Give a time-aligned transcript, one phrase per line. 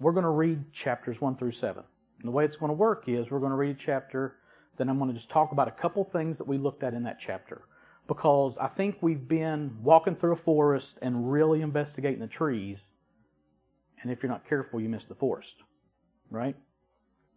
[0.00, 1.82] we're going to read chapters 1 through 7.
[2.18, 4.36] And the way it's going to work is we're going to read a chapter,
[4.76, 7.04] then I'm going to just talk about a couple things that we looked at in
[7.04, 7.62] that chapter.
[8.06, 12.90] Because I think we've been walking through a forest and really investigating the trees.
[14.02, 15.62] And if you're not careful, you miss the forest.
[16.30, 16.56] Right?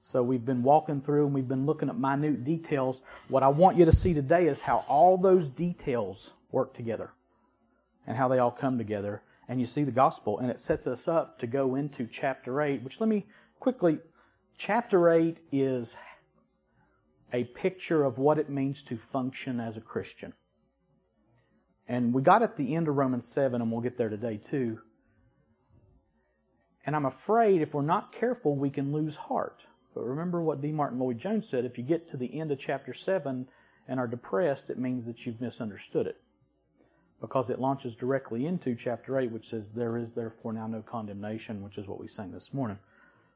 [0.01, 3.01] So we've been walking through and we've been looking at minute details.
[3.27, 7.11] What I want you to see today is how all those details work together
[8.05, 9.21] and how they all come together.
[9.47, 12.83] And you see the gospel, and it sets us up to go into chapter 8,
[12.83, 13.25] which let me
[13.59, 13.99] quickly.
[14.57, 15.95] Chapter 8 is
[17.31, 20.33] a picture of what it means to function as a Christian.
[21.87, 24.79] And we got at the end of Romans 7, and we'll get there today too.
[26.85, 29.65] And I'm afraid if we're not careful, we can lose heart.
[29.93, 30.71] But remember what D.
[30.71, 33.47] Martyn Lloyd Jones said if you get to the end of chapter 7
[33.87, 36.17] and are depressed, it means that you've misunderstood it
[37.19, 41.63] because it launches directly into chapter 8, which says, There is therefore now no condemnation,
[41.63, 42.77] which is what we sang this morning.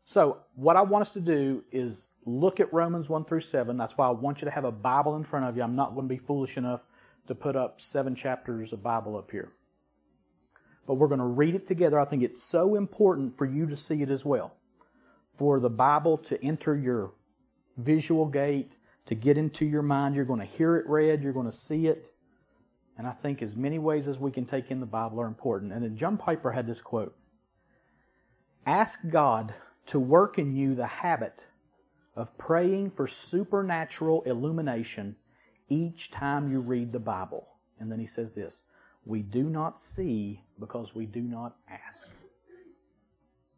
[0.06, 3.78] So, what I want us to do is look at Romans 1 through 7.
[3.78, 5.64] That's why I want you to have a Bible in front of you.
[5.64, 6.86] I'm not going to be foolish enough
[7.28, 9.52] to put up seven chapters of Bible up here.
[10.88, 12.00] But we're going to read it together.
[12.00, 14.56] I think it's so important for you to see it as well.
[15.30, 17.14] For the Bible to enter your
[17.78, 20.16] visual gate, to get into your mind.
[20.16, 22.12] You're going to hear it read, you're going to see it.
[23.02, 25.74] And I think as many ways as we can take in the Bible are important.
[25.74, 27.16] And then John Piper had this quote
[28.64, 29.56] Ask God
[29.88, 31.48] to work in you the habit
[32.16, 35.16] of praying for supernatural illumination
[35.68, 37.48] each time you read the Bible.
[37.80, 38.62] And then he says this
[39.04, 42.08] We do not see because we do not ask.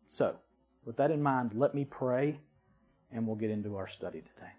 [0.08, 0.38] So,
[0.86, 2.40] with that in mind, let me pray
[3.12, 4.54] and we'll get into our study today.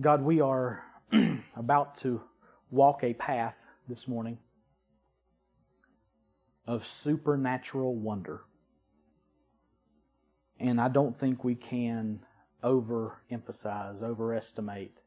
[0.00, 0.82] God, we are
[1.56, 2.22] about to
[2.70, 4.38] walk a path this morning
[6.66, 8.42] of supernatural wonder.
[10.58, 12.20] And I don't think we can
[12.62, 15.02] overemphasize, overestimate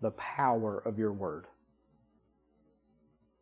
[0.00, 1.46] the power of your word.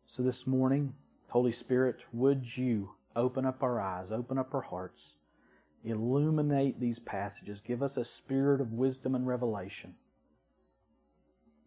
[0.05, 0.93] So this morning,
[1.29, 5.15] Holy Spirit, would you open up our eyes, open up our hearts,
[5.83, 9.95] illuminate these passages, give us a spirit of wisdom and revelation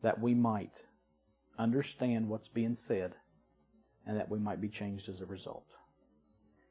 [0.02, 0.82] that we might
[1.58, 3.14] understand what's being said
[4.06, 5.66] and that we might be changed as a result.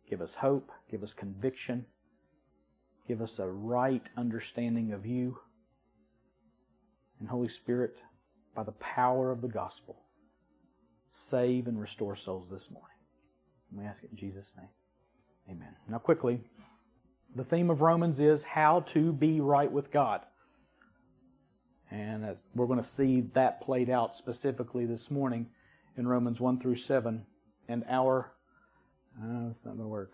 [0.09, 1.85] Give us hope, give us conviction,
[3.07, 5.39] give us a right understanding of you.
[7.19, 8.01] And Holy Spirit,
[8.55, 10.03] by the power of the gospel,
[11.09, 12.89] save and restore souls this morning.
[13.69, 14.69] And we ask it in Jesus' name.
[15.49, 15.75] Amen.
[15.89, 16.41] Now, quickly,
[17.35, 20.21] the theme of Romans is how to be right with God.
[21.90, 25.48] And uh, we're going to see that played out specifically this morning
[25.96, 27.25] in Romans 1 through 7.
[27.68, 28.31] And our,
[29.22, 30.14] uh, it's not going to work.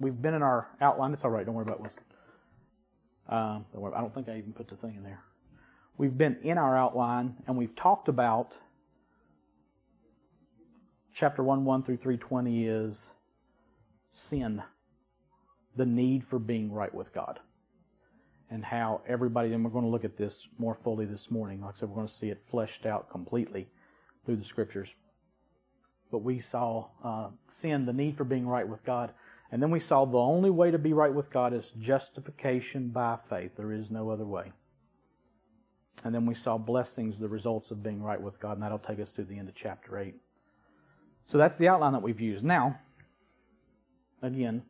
[0.00, 1.12] We've been in our outline.
[1.12, 1.44] It's all right.
[1.44, 1.98] Don't worry about what's.
[3.28, 3.94] Uh, don't worry.
[3.94, 5.22] I don't think I even put the thing in there.
[5.96, 8.58] We've been in our outline and we've talked about
[11.12, 13.12] chapter 1 1 through 320 is
[14.10, 14.62] sin,
[15.76, 17.38] the need for being right with God
[18.54, 21.60] and how everybody, and we're going to look at this more fully this morning.
[21.60, 23.66] Like I said, we're going to see it fleshed out completely
[24.24, 24.94] through the scriptures.
[26.12, 29.12] But we saw uh, sin, the need for being right with God.
[29.50, 33.18] And then we saw the only way to be right with God is justification by
[33.28, 33.56] faith.
[33.56, 34.52] There is no other way.
[36.04, 39.00] And then we saw blessings, the results of being right with God, and that'll take
[39.00, 40.14] us through the end of chapter 8.
[41.24, 42.44] So that's the outline that we've used.
[42.44, 42.78] Now,
[44.22, 44.62] again,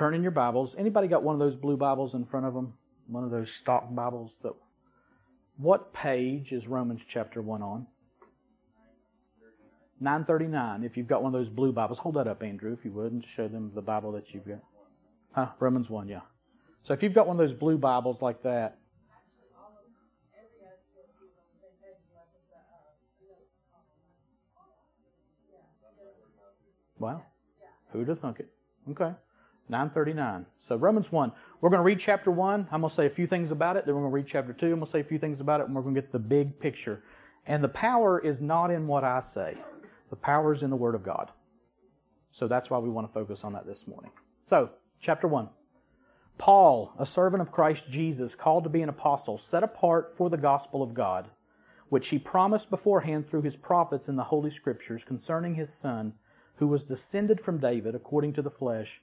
[0.00, 0.74] turn in your Bibles.
[0.78, 2.72] Anybody got one of those blue Bibles in front of them?
[3.06, 4.54] One of those stock Bibles that
[5.58, 7.86] what page is Romans chapter 1 on?
[10.00, 10.84] 939.
[10.84, 13.12] If you've got one of those blue Bibles, hold that up, Andrew, if you would,
[13.12, 14.60] and show them the Bible that you've got.
[15.32, 15.48] Huh?
[15.60, 16.20] Romans 1, yeah.
[16.82, 18.78] So if you've got one of those blue Bibles like that,
[26.98, 27.22] Wow.
[27.92, 28.50] Who'd have thunk it?
[28.90, 29.12] Okay.
[29.70, 30.46] 939.
[30.58, 31.32] So Romans 1.
[31.60, 32.68] We're going to read chapter 1.
[32.70, 33.86] I'm going to say a few things about it.
[33.86, 34.66] Then we're going to read chapter 2.
[34.66, 36.18] I'm going to say a few things about it, and we're going to get the
[36.18, 37.02] big picture.
[37.46, 39.56] And the power is not in what I say.
[40.10, 41.30] The power is in the Word of God.
[42.32, 44.12] So that's why we want to focus on that this morning.
[44.42, 44.70] So,
[45.00, 45.48] chapter 1.
[46.38, 50.38] Paul, a servant of Christ Jesus, called to be an apostle, set apart for the
[50.38, 51.28] gospel of God,
[51.90, 56.14] which he promised beforehand through his prophets in the Holy Scriptures concerning his Son,
[56.54, 59.02] who was descended from David according to the flesh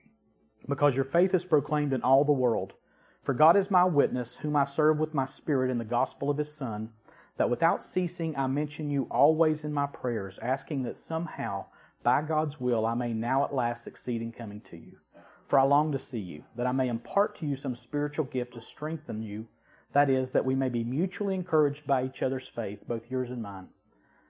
[0.67, 2.73] because your faith is proclaimed in all the world.
[3.21, 6.37] For God is my witness, whom I serve with my spirit in the gospel of
[6.37, 6.89] his Son,
[7.37, 11.65] that without ceasing I mention you always in my prayers, asking that somehow,
[12.03, 14.97] by God's will, I may now at last succeed in coming to you.
[15.45, 18.53] For I long to see you, that I may impart to you some spiritual gift
[18.53, 19.47] to strengthen you,
[19.93, 23.43] that is, that we may be mutually encouraged by each other's faith, both yours and
[23.43, 23.67] mine.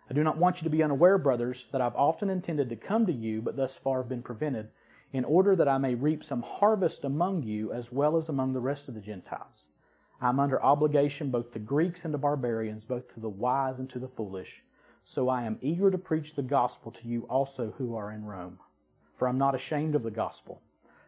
[0.10, 3.06] I do not want you to be unaware, brothers, that I've often intended to come
[3.06, 4.70] to you, but thus far have been prevented
[5.14, 8.60] in order that I may reap some harvest among you as well as among the
[8.60, 9.66] rest of the Gentiles.
[10.22, 13.90] I am under obligation both to Greeks and to barbarians, both to the wise and
[13.90, 14.64] to the foolish.
[15.04, 18.60] So I am eager to preach the gospel to you also who are in Rome.
[19.16, 20.62] For I'm not ashamed of the gospel.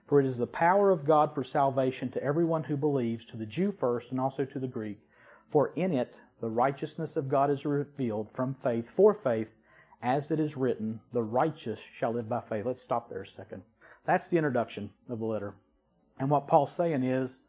[0.08, 3.46] For it is the power of God for salvation to everyone who believes, to the
[3.46, 5.00] Jew first and also to the Greek.
[5.48, 9.56] For in it the righteousness of God is revealed from faith for faith,
[10.02, 12.66] as it is written, the righteous shall live by faith.
[12.66, 13.64] Let's stop there a second.
[14.06, 15.56] That's the introduction of the letter.
[16.20, 17.42] And what Paul's saying is,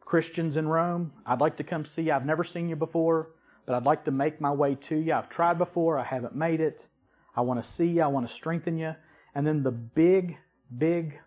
[0.00, 2.12] Christians in Rome, I'd like to come see you.
[2.12, 3.30] I've never seen you before,
[3.64, 5.14] but I'd like to make my way to you.
[5.14, 6.88] I've tried before, I haven't made it.
[7.36, 8.96] I want to see you, I want to strengthen you.
[9.34, 10.38] And then the big,
[10.76, 11.20] big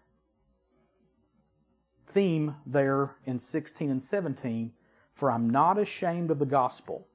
[2.06, 4.74] theme there in 16 and 17
[5.14, 7.08] for I'm not ashamed of the gospel.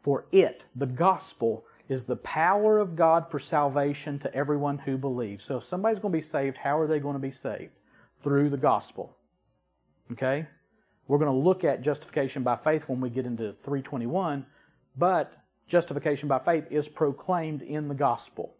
[0.00, 5.44] For it, the gospel, is the power of God for salvation to everyone who believes.
[5.44, 7.72] So if somebody's going to be saved, how are they going to be saved?
[8.16, 9.16] Through the gospel.
[10.10, 10.46] Okay?
[11.06, 14.46] We're going to look at justification by faith when we get into 321,
[14.96, 15.34] but
[15.66, 18.56] justification by faith is proclaimed in the gospel.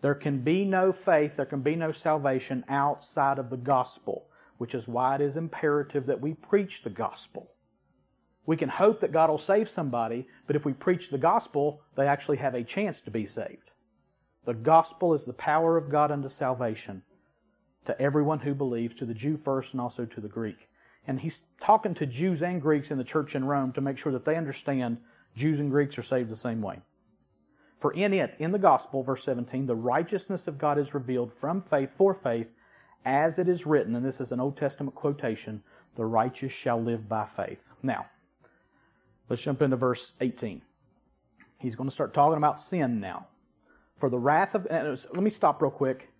[0.00, 4.74] There can be no faith, there can be no salvation outside of the gospel, which
[4.74, 7.50] is why it is imperative that we preach the gospel.
[8.48, 12.06] We can hope that God will save somebody, but if we preach the gospel, they
[12.06, 13.72] actually have a chance to be saved.
[14.46, 17.02] The gospel is the power of God unto salvation
[17.84, 20.70] to everyone who believes, to the Jew first and also to the Greek.
[21.06, 24.12] And he's talking to Jews and Greeks in the church in Rome to make sure
[24.12, 24.96] that they understand
[25.36, 26.80] Jews and Greeks are saved the same way.
[27.78, 31.60] For in it, in the gospel, verse 17, the righteousness of God is revealed from
[31.60, 32.48] faith for faith,
[33.04, 35.62] as it is written, and this is an Old Testament quotation,
[35.96, 37.74] the righteous shall live by faith.
[37.82, 38.06] Now,
[39.28, 40.62] Let's jump into verse 18.
[41.58, 43.26] He's going to start talking about sin now.
[43.96, 46.10] For the wrath of, uh, let me stop real quick.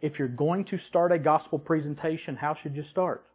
[0.00, 3.26] If you're going to start a gospel presentation, how should you start?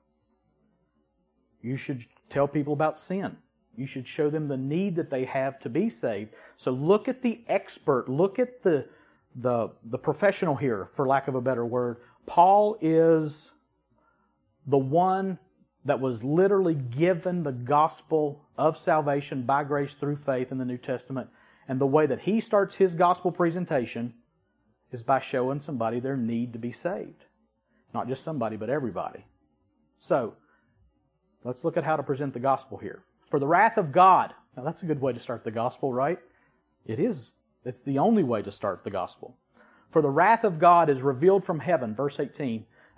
[1.62, 3.38] You should tell people about sin.
[3.76, 6.34] You should show them the need that they have to be saved.
[6.58, 8.10] So look at the expert.
[8.10, 8.88] Look at the,
[9.36, 11.98] the, the professional here, for lack of a better word.
[12.26, 13.52] Paul is
[14.66, 15.40] the one
[15.86, 20.78] that was literally given the gospel of salvation by grace through faith in the New
[20.78, 21.30] Testament.
[21.68, 24.14] And the way that he starts his gospel presentation
[24.92, 27.26] is by showing somebody their need to be saved.
[27.94, 29.26] Not just somebody, but everybody.
[30.00, 30.36] So,
[31.44, 33.04] let's look at how to present the gospel here.
[33.30, 34.34] For the wrath of God.
[34.58, 36.20] Now, that's a good way to start the gospel, right?
[36.86, 37.34] It is.
[37.64, 39.38] It's the only way to start the gospel.
[39.90, 42.66] For the wrath of God is revealed from heaven, verse 18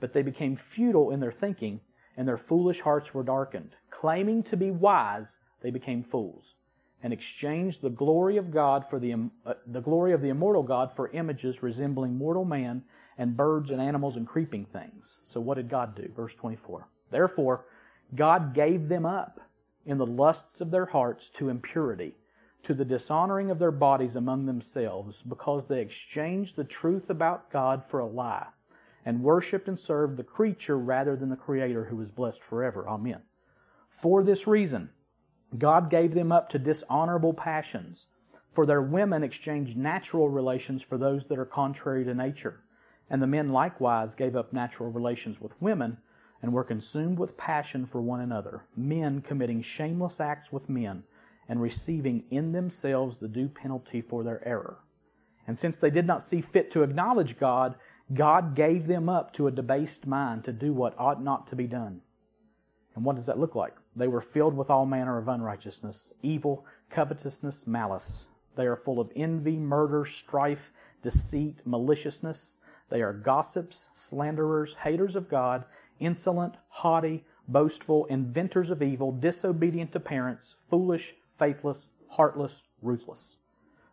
[0.00, 1.80] but they became futile in their thinking,
[2.16, 3.76] and their foolish hearts were darkened.
[3.90, 6.54] Claiming to be wise, they became fools,
[7.02, 9.14] and exchanged the glory of God for the,
[9.46, 12.82] uh, the glory of the immortal God for images resembling mortal man
[13.16, 15.20] and birds and animals and creeping things.
[15.22, 16.10] So what did God do?
[16.14, 16.88] Verse 24.
[17.10, 17.66] Therefore,
[18.14, 19.40] God gave them up
[19.84, 22.14] in the lusts of their hearts to impurity,
[22.62, 27.84] to the dishonoring of their bodies among themselves, because they exchanged the truth about God
[27.84, 28.48] for a lie
[29.04, 32.88] and worshiped and served the creature rather than the Creator who is blessed forever.
[32.88, 33.22] Amen.
[33.88, 34.90] For this reason,
[35.58, 38.06] God gave them up to dishonorable passions,
[38.52, 42.60] for their women exchanged natural relations for those that are contrary to nature.
[43.08, 45.98] And the men likewise gave up natural relations with women
[46.42, 51.02] and were consumed with passion for one another, men committing shameless acts with men
[51.48, 54.78] and receiving in themselves the due penalty for their error.
[55.46, 57.74] And since they did not see fit to acknowledge God,
[58.12, 61.66] God gave them up to a debased mind to do what ought not to be
[61.66, 62.00] done.
[62.94, 63.74] And what does that look like?
[63.94, 68.26] They were filled with all manner of unrighteousness, evil, covetousness, malice.
[68.56, 72.58] They are full of envy, murder, strife, deceit, maliciousness.
[72.88, 75.64] They are gossips, slanderers, haters of God,
[76.00, 83.36] insolent, haughty, boastful, inventors of evil, disobedient to parents, foolish, faithless, heartless, ruthless.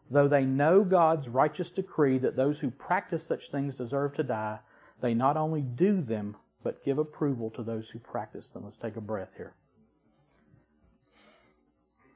[0.09, 4.59] Though they know God's righteous decree that those who practice such things deserve to die,
[5.01, 8.63] they not only do them, but give approval to those who practice them.
[8.63, 9.53] Let's take a breath here.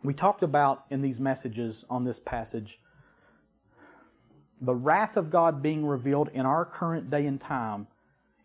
[0.03, 2.79] We talked about in these messages on this passage
[4.61, 7.87] the wrath of God being revealed in our current day and time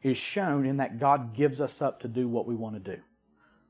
[0.02, 3.02] is shown in that God gives us up to do what we want to do,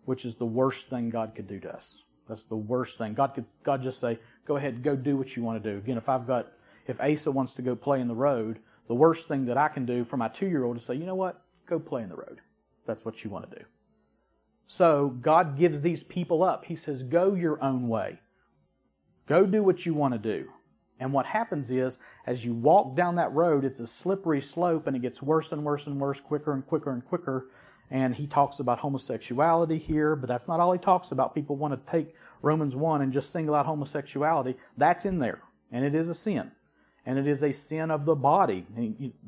[0.05, 2.03] which is the worst thing God could do to us.
[2.29, 3.15] That's the worst thing.
[3.15, 5.97] God could God just say, "Go ahead, go do what you want to do." Again,
[5.97, 6.53] if I've got
[6.87, 9.87] if Asa wants to go play in the road, the worst thing that I can
[9.87, 11.43] do for my two year old is say, "You know what?
[11.67, 12.41] Go play in the road.
[12.87, 13.65] That's what you want to do."
[14.67, 16.65] So God gives these people up.
[16.65, 18.21] He says, "Go your own way.
[19.27, 20.51] Go do what you want to do."
[20.99, 24.97] And what happens is, as you walk down that road, it's a slippery slope and
[24.97, 27.49] it gets worse and worse and worse, quicker and quicker and quicker.
[27.91, 31.35] And he talks about homosexuality here, but that's not all he talks about.
[31.35, 34.57] People want to take Romans 1 and just single out homosexuality.
[34.77, 35.41] That's in there.
[35.71, 36.51] And it is a sin.
[37.05, 38.67] And it is a sin of the body.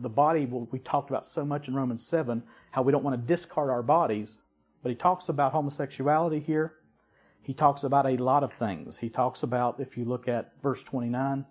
[0.00, 3.26] The body, we talked about so much in Romans 7, how we don't want to
[3.26, 4.38] discard our bodies.
[4.82, 6.74] But he talks about homosexuality here.
[7.40, 8.98] He talks about a lot of things.
[8.98, 11.46] He talks about, if you look at verse 29,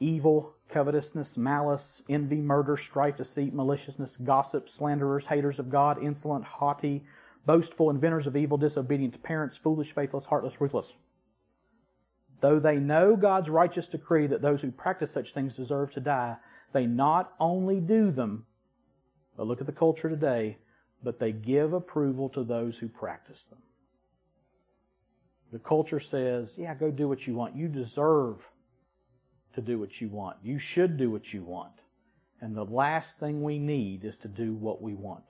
[0.00, 7.04] evil, covetousness, malice, envy, murder, strife, deceit, maliciousness, gossip, slanderers, haters of God, insolent, haughty,
[7.46, 10.94] boastful, inventors of evil, disobedient to parents, foolish, faithless, heartless, ruthless.
[12.40, 16.36] Though they know God's righteous decree that those who practice such things deserve to die,
[16.72, 18.46] they not only do them,
[19.36, 20.58] but look at the culture today,
[21.02, 23.60] but they give approval to those who practice them.
[25.52, 27.54] The culture says, yeah, go do what you want.
[27.54, 28.48] You deserve
[29.54, 30.36] to do what you want.
[30.42, 31.72] You should do what you want.
[32.40, 35.24] And the last thing we need is to do what we want.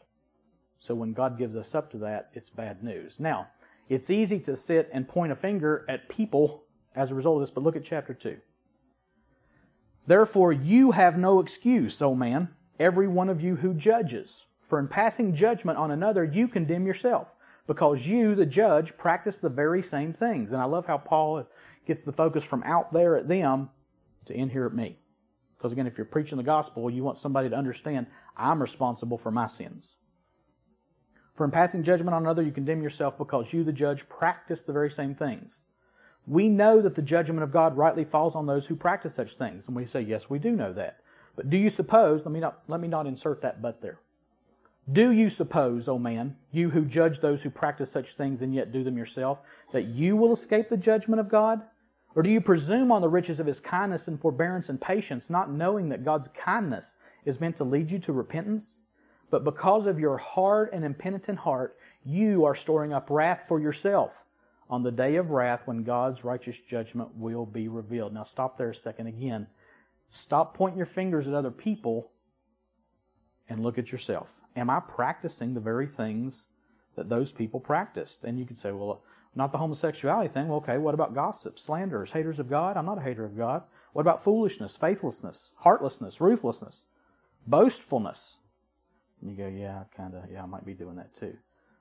[0.78, 3.20] So when God gives us up to that, it's bad news.
[3.20, 3.48] Now,
[3.88, 6.64] it's easy to sit and point a finger at people
[6.94, 8.38] as a result of this, but look at chapter 2.
[10.06, 12.48] Therefore, you have no excuse, O man,
[12.80, 14.46] every one of you who judges.
[14.60, 17.36] For in passing judgment on another, you condemn yourself,
[17.66, 20.50] because you, the judge, practice the very same things.
[20.50, 21.46] And I love how Paul
[21.86, 23.70] gets the focus from out there at them
[24.26, 24.98] to in here at me.
[25.56, 29.30] Because again, if you're preaching the gospel, you want somebody to understand I'm responsible for
[29.30, 29.96] my sins.
[31.34, 34.72] For in passing judgment on another, you condemn yourself because you, the judge, practice the
[34.72, 35.60] very same things.
[36.26, 39.66] We know that the judgment of God rightly falls on those who practice such things.
[39.66, 40.98] And we say, yes, we do know that.
[41.34, 44.00] But do you suppose, let me not, let me not insert that but there.
[44.90, 48.54] Do you suppose, O oh man, you who judge those who practice such things and
[48.54, 49.40] yet do them yourself,
[49.72, 51.62] that you will escape the judgment of God?
[52.14, 55.50] Or do you presume on the riches of his kindness and forbearance and patience, not
[55.50, 58.80] knowing that God's kindness is meant to lead you to repentance?
[59.30, 64.24] But because of your hard and impenitent heart, you are storing up wrath for yourself
[64.68, 68.12] on the day of wrath when God's righteous judgment will be revealed.
[68.12, 69.46] Now stop there a second again.
[70.10, 72.10] Stop pointing your fingers at other people
[73.48, 74.40] and look at yourself.
[74.54, 76.44] Am I practicing the very things
[76.96, 78.24] that those people practiced?
[78.24, 79.02] And you can say, well,
[79.34, 80.48] not the homosexuality thing.
[80.48, 82.76] Well, okay, what about gossip, slanderers, haters of God?
[82.76, 83.62] I'm not a hater of God.
[83.92, 86.84] What about foolishness, faithlessness, heartlessness, ruthlessness,
[87.46, 88.36] boastfulness?
[89.20, 91.38] And you go, yeah, kind of, yeah, I might be doing that too.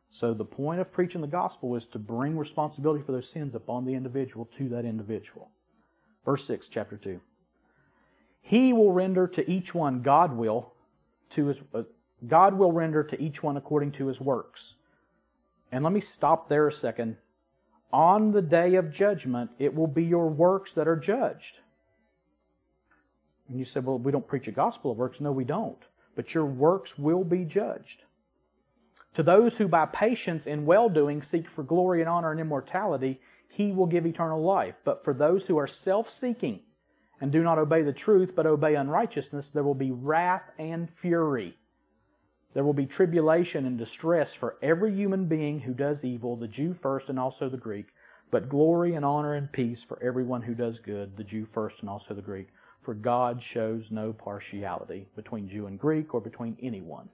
[0.10, 3.86] So the point of preaching the gospel is to bring responsibility for those sins upon
[3.86, 5.50] the individual to that individual.
[6.26, 7.22] Verse 6, chapter 2.
[8.42, 10.74] He will render to each one, God will,
[11.32, 11.84] to his, uh,
[12.28, 14.76] God will render to each one according to his works.
[15.72, 17.18] And let me stop there a second
[17.94, 21.60] on the day of judgment, it will be your works that are judged.
[23.48, 25.20] And you said, well, we don't preach a gospel of works.
[25.20, 25.82] No, we don't.
[26.16, 28.04] But your works will be judged.
[29.16, 33.20] To those who by patience and well doing seek for glory and honor and immortality,
[33.50, 34.80] he will give eternal life.
[34.86, 36.62] But for those who are self seeking
[37.20, 41.58] and do not obey the truth but obey unrighteousness, there will be wrath and fury.
[42.54, 46.74] There will be tribulation and distress for every human being who does evil, the Jew
[46.74, 47.88] first and also the Greek,
[48.30, 51.90] but glory and honor and peace for everyone who does good, the Jew first and
[51.90, 52.50] also the Greek.
[52.82, 57.10] For God shows no partiality between Jew and Greek or between anyone.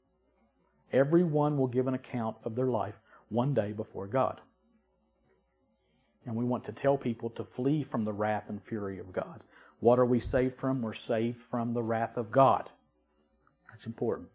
[0.94, 2.96] Everyone will give an account of their life
[3.30, 4.42] one day before God.
[6.26, 9.42] And we want to tell people to flee from the wrath and fury of God.
[9.80, 10.82] What are we saved from?
[10.82, 12.70] We're saved from the wrath of God.
[13.70, 14.30] That's important.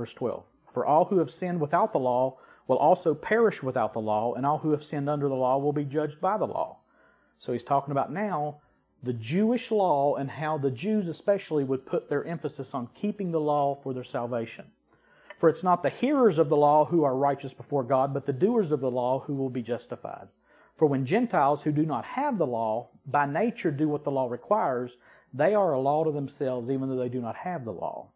[0.00, 4.00] Verse 12 For all who have sinned without the law will also perish without the
[4.00, 6.78] law, and all who have sinned under the law will be judged by the law.
[7.38, 8.62] So he's talking about now
[9.02, 13.42] the Jewish law and how the Jews especially would put their emphasis on keeping the
[13.42, 14.70] law for their salvation.
[15.36, 18.32] For it's not the hearers of the law who are righteous before God, but the
[18.32, 20.28] doers of the law who will be justified.
[20.76, 24.30] For when Gentiles who do not have the law by nature do what the law
[24.30, 24.96] requires,
[25.34, 28.08] they are a law to themselves even though they do not have the law.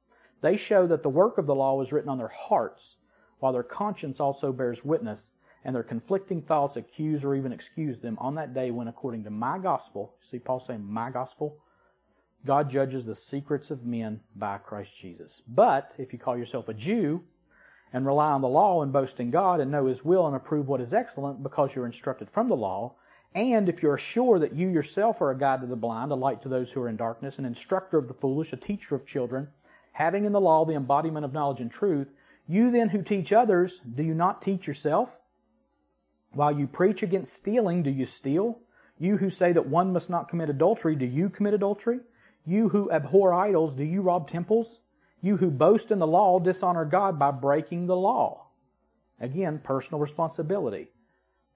[0.44, 2.98] They show that the work of the law was written on their hearts,
[3.38, 8.18] while their conscience also bears witness, and their conflicting thoughts accuse or even excuse them
[8.20, 11.56] on that day when, according to my gospel, see Paul saying my gospel,
[12.44, 15.40] God judges the secrets of men by Christ Jesus.
[15.48, 17.24] But if you call yourself a Jew
[17.90, 20.68] and rely on the law and boast in God and know His will and approve
[20.68, 22.96] what is excellent because you're instructed from the law,
[23.34, 26.42] and if you're sure that you yourself are a guide to the blind, a light
[26.42, 29.48] to those who are in darkness, an instructor of the foolish, a teacher of children,
[29.94, 32.12] having in the law the embodiment of knowledge and truth,
[32.46, 35.18] you then who teach others, do you not teach yourself?
[36.32, 38.58] While you preach against stealing, do you steal?
[38.98, 42.00] You who say that one must not commit adultery, do you commit adultery?
[42.44, 44.80] You who abhor idols, do you rob temples?
[45.22, 48.48] You who boast in the law dishonor God by breaking the law.
[49.20, 50.88] Again, personal responsibility.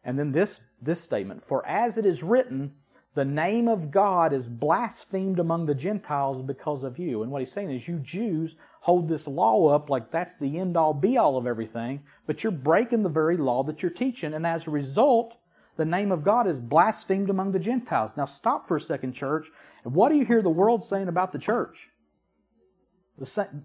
[0.04, 2.74] And then this, this statement, for as it is written,
[3.14, 7.22] the name of God is blasphemed among the Gentiles because of you.
[7.22, 10.76] And what he's saying is, you Jews hold this law up like that's the end
[10.76, 14.34] all be all of everything, but you're breaking the very law that you're teaching.
[14.34, 15.34] And as a result,
[15.76, 18.16] the name of God is blasphemed among the Gentiles.
[18.16, 19.48] Now stop for a second, church,
[19.84, 21.90] and what do you hear the world saying about the church?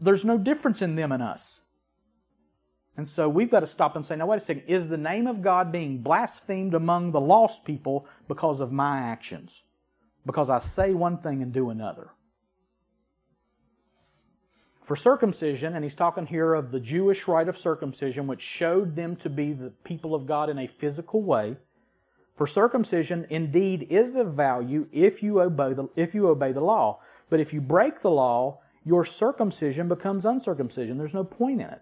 [0.01, 1.62] There's no difference in them and us.
[2.95, 5.25] And so we've got to stop and say, now wait a second, is the name
[5.25, 9.63] of God being blasphemed among the lost people because of my actions?
[10.25, 12.11] Because I say one thing and do another.
[14.83, 19.15] For circumcision, and he's talking here of the Jewish rite of circumcision, which showed them
[19.17, 21.55] to be the people of God in a physical way.
[22.35, 26.99] For circumcision indeed is of value if you obey the, if you obey the law.
[27.29, 30.97] But if you break the law, your circumcision becomes uncircumcision.
[30.97, 31.81] There's no point in it.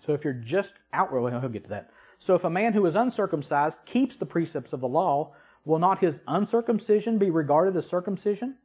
[0.00, 1.90] So if you're just outward, well, oh, he'll get to that.
[2.18, 5.32] So if a man who is uncircumcised keeps the precepts of the law,
[5.64, 8.56] will not his uncircumcision be regarded as circumcision?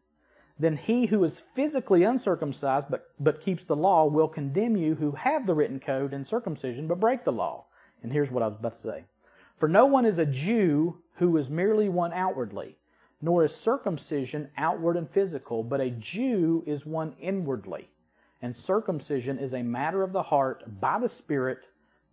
[0.57, 5.11] Then he who is physically uncircumcised but, but keeps the law will condemn you who
[5.11, 7.65] have the written code and circumcision but break the law.
[8.01, 9.03] And here's what I was about to say.
[9.57, 12.77] For no one is a Jew who is merely one outwardly,
[13.21, 17.89] nor is circumcision outward and physical, but a Jew is one inwardly.
[18.45, 21.61] And circumcision is a matter of the heart by the Spirit,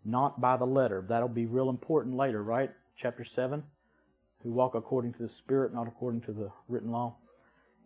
[0.03, 1.05] not by the letter.
[1.07, 2.71] That'll be real important later, right?
[2.97, 3.62] Chapter 7.
[4.42, 7.16] Who walk according to the Spirit, not according to the written law.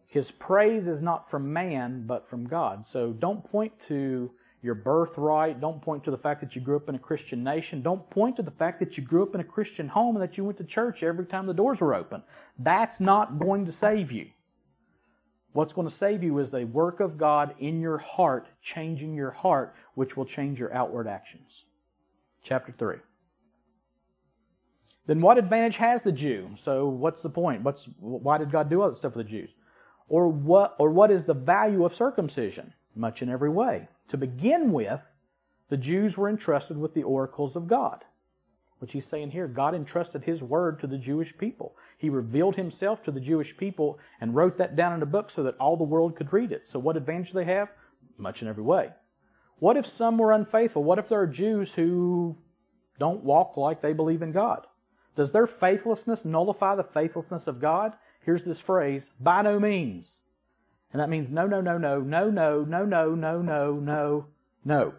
[0.07, 2.87] His praise is not from man, but from God.
[2.87, 4.31] So don't point to
[4.63, 5.61] your birthright.
[5.61, 7.83] Don't point to the fact that you grew up in a Christian nation.
[7.83, 10.39] Don't point to the fact that you grew up in a Christian home and that
[10.39, 12.23] you went to church every time the doors were open.
[12.61, 14.29] That's not going to save you.
[15.57, 19.31] What's going to save you is a work of God in your heart, changing your
[19.31, 21.65] heart, which will change your outward actions.
[22.43, 22.97] Chapter 3.
[25.07, 26.51] Then what advantage has the Jew?
[26.59, 27.63] So what's the point?
[27.63, 29.55] What's, why did God do all this stuff for the Jews?
[30.11, 32.75] Or what, or what is the value of circumcision?
[32.95, 33.89] Much in every way.
[34.09, 35.15] To begin with,
[35.71, 38.05] the Jews were entrusted with the oracles of God,
[38.79, 39.49] which he's saying here.
[39.49, 41.75] God entrusted his word to the Jewish people.
[41.97, 45.43] He revealed himself to the Jewish people and wrote that down in a book so
[45.43, 46.67] that all the world could read it.
[46.67, 47.71] So what advantage do they have?
[48.19, 48.91] Much in every way.
[49.59, 50.85] What if some were unfaithful?
[50.85, 52.37] What if there are Jews who
[52.99, 54.67] don't walk like they believe in God?
[55.17, 57.95] Does their faithlessness nullify the faithlessness of God?
[58.23, 60.19] Here's this phrase, by no means.
[60.93, 64.27] And that means no, no, no, no, no, no, no, no, no, no, no,
[64.65, 64.95] no,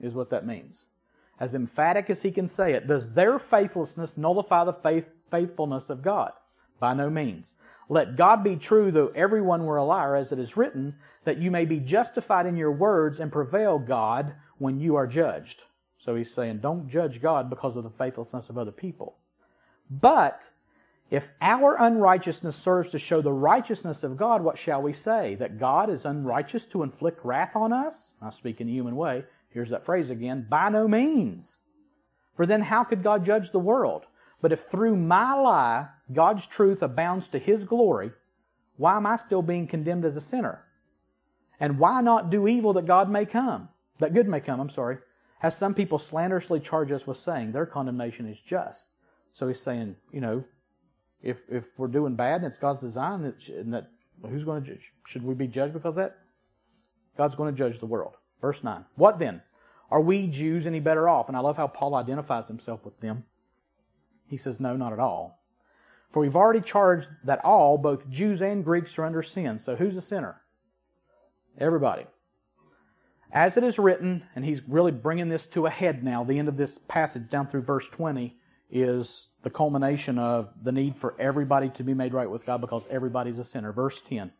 [0.00, 0.84] is what that means.
[1.40, 6.02] As emphatic as he can say it, does their faithlessness nullify the faith, faithfulness of
[6.02, 6.32] God?
[6.80, 7.54] By no means.
[7.88, 11.50] Let God be true, though everyone were a liar, as it is written, that you
[11.50, 15.62] may be justified in your words and prevail God when you are judged.
[15.96, 19.16] So he's saying, don't judge God because of the faithlessness of other people.
[19.90, 20.50] But
[21.10, 25.34] if our unrighteousness serves to show the righteousness of God, what shall we say?
[25.36, 28.12] That God is unrighteous to inflict wrath on us?
[28.20, 29.24] I speak in a human way.
[29.50, 30.46] Here's that phrase again.
[30.48, 31.58] By no means.
[32.36, 34.06] For then how could God judge the world?
[34.40, 38.12] But if through my lie God's truth abounds to His glory,
[38.76, 40.64] why am I still being condemned as a sinner?
[41.58, 43.68] And why not do evil that God may come?
[43.98, 44.98] That good may come, I'm sorry.
[45.42, 48.90] As some people slanderously charge us with saying, their condemnation is just.
[49.32, 50.44] So he's saying, you know,
[51.22, 53.90] if if we're doing bad and it's God's design, and that
[54.22, 54.92] who's going to judge?
[55.06, 56.18] Should we be judged because that?
[57.16, 58.14] God's going to judge the world.
[58.40, 58.84] Verse 9.
[58.94, 59.42] What then?
[59.90, 61.28] Are we Jews any better off?
[61.28, 63.24] And I love how Paul identifies himself with them.
[64.26, 65.40] He says, No, not at all.
[66.10, 69.58] For we've already charged that all, both Jews and Greeks, are under sin.
[69.58, 70.42] So who's a sinner?
[71.58, 72.06] Everybody.
[73.30, 76.48] As it is written, and he's really bringing this to a head now, the end
[76.48, 78.36] of this passage down through verse 20
[78.70, 82.86] is the culmination of the need for everybody to be made right with God because
[82.88, 83.72] everybody's a sinner.
[83.72, 84.32] Verse 10.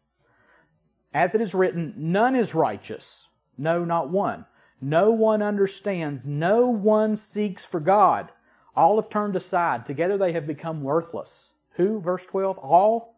[1.12, 3.28] As it is written, none is righteous.
[3.58, 4.46] No, not one.
[4.80, 6.24] No one understands.
[6.24, 8.30] No one seeks for God.
[8.76, 9.84] All have turned aside.
[9.84, 11.50] Together they have become worthless.
[11.72, 12.00] Who?
[12.00, 12.58] Verse 12.
[12.58, 13.16] All?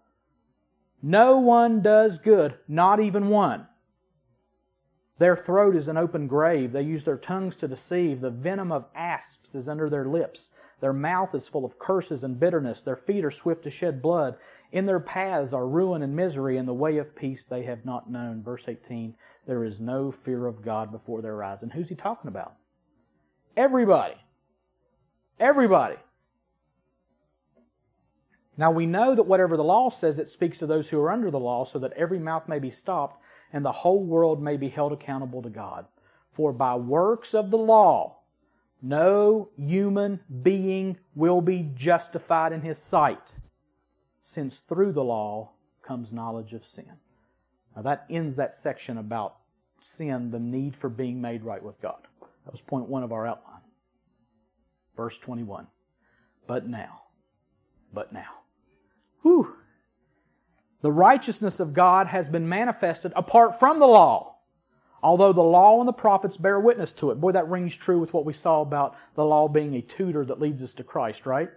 [1.03, 3.67] No one does good, not even one.
[5.19, 6.73] Their throat is an open grave.
[6.73, 8.23] They use their tongues to deceive.
[8.23, 10.51] The venom of asps is under their lips.
[10.81, 12.83] Their mouth is full of curses and bitterness.
[12.83, 14.37] Their feet are swift to shed blood.
[14.73, 18.11] In their paths are ruin and misery, and the way of peace they have not
[18.11, 18.43] known.
[18.43, 19.15] Verse 18,
[19.47, 21.63] there is no fear of God before their eyes.
[21.63, 22.55] And who's he talking about?
[23.57, 24.17] Everybody.
[25.39, 25.97] Everybody.
[28.57, 31.31] Now we know that whatever the law says, it speaks to those who are under
[31.31, 33.23] the law, so that every mouth may be stopped
[33.53, 35.87] and the whole world may be held accountable to God.
[36.31, 38.19] For by works of the law,
[38.83, 43.37] no human being will be justified in his sight,
[44.23, 46.99] since through the law comes knowledge of sin.
[47.81, 49.37] Now that ends that section about
[49.81, 52.07] sin, the need for being made right with God.
[52.45, 53.63] That was point one of our outline.
[54.95, 55.67] Verse 21.
[56.47, 57.05] But now,
[57.91, 58.43] but now.
[59.23, 59.55] Whew.
[60.83, 64.37] The righteousness of God has been manifested apart from the law.
[65.03, 67.15] Although the law and the prophets bear witness to it.
[67.19, 70.39] Boy, that rings true with what we saw about the law being a tutor that
[70.39, 71.49] leads us to Christ, right?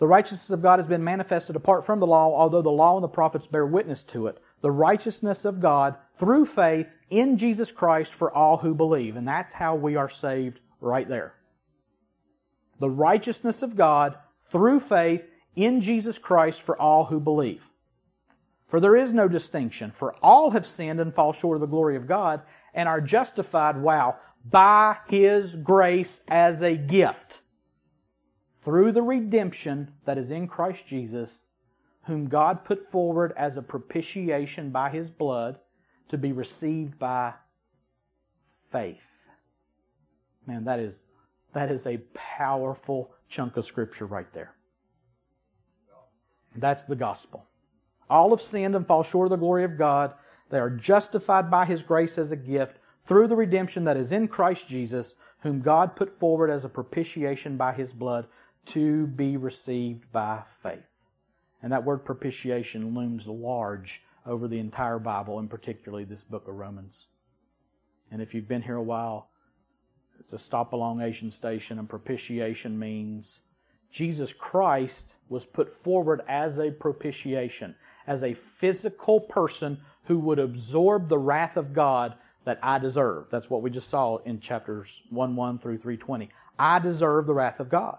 [0.00, 3.04] The righteousness of God has been manifested apart from the law, although the law and
[3.04, 4.38] the prophets bear witness to it.
[4.62, 9.16] The righteousness of God through faith in Jesus Christ for all who believe.
[9.16, 11.34] And that's how we are saved right there.
[12.78, 17.70] The righteousness of God through faith in Jesus Christ for all who believe.
[18.66, 21.96] For there is no distinction, for all have sinned and fall short of the glory
[21.96, 22.42] of God
[22.74, 27.40] and are justified, wow, by His grace as a gift
[28.62, 31.48] through the redemption that is in Christ Jesus,
[32.06, 35.58] whom God put forward as a propitiation by His blood
[36.08, 37.34] to be received by
[38.70, 39.28] faith.
[40.46, 41.06] Man, that is,
[41.52, 44.54] that is a powerful chunk of scripture right there.
[46.54, 47.46] That's the gospel.
[48.08, 50.14] All have sinned and fall short of the glory of God.
[50.50, 54.28] They are justified by His grace as a gift through the redemption that is in
[54.28, 58.28] Christ Jesus, whom God put forward as a propitiation by His blood
[58.66, 60.95] to be received by faith.
[61.62, 66.54] And that word propitiation looms large over the entire Bible, and particularly this book of
[66.54, 67.06] Romans.
[68.10, 69.30] And if you've been here a while,
[70.20, 73.40] it's a stop along Asian station, and propitiation means
[73.90, 77.74] Jesus Christ was put forward as a propitiation,
[78.06, 82.14] as a physical person who would absorb the wrath of God
[82.44, 83.28] that I deserve.
[83.30, 86.30] That's what we just saw in chapters 1 1 through 320.
[86.58, 87.98] I deserve the wrath of God.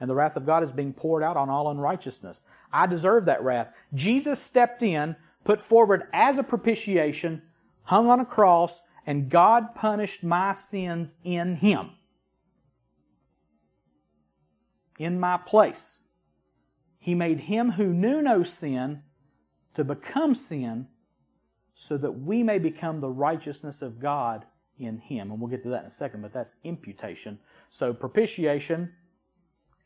[0.00, 2.44] And the wrath of God is being poured out on all unrighteousness.
[2.72, 3.72] I deserve that wrath.
[3.92, 7.42] Jesus stepped in, put forward as a propitiation,
[7.84, 11.90] hung on a cross, and God punished my sins in Him
[15.00, 16.00] in my place.
[16.98, 19.02] He made him who knew no sin
[19.72, 20.88] to become sin
[21.74, 24.44] so that we may become the righteousness of God
[24.78, 25.30] in him.
[25.30, 27.38] And we'll get to that in a second, but that's imputation.
[27.70, 28.92] So propitiation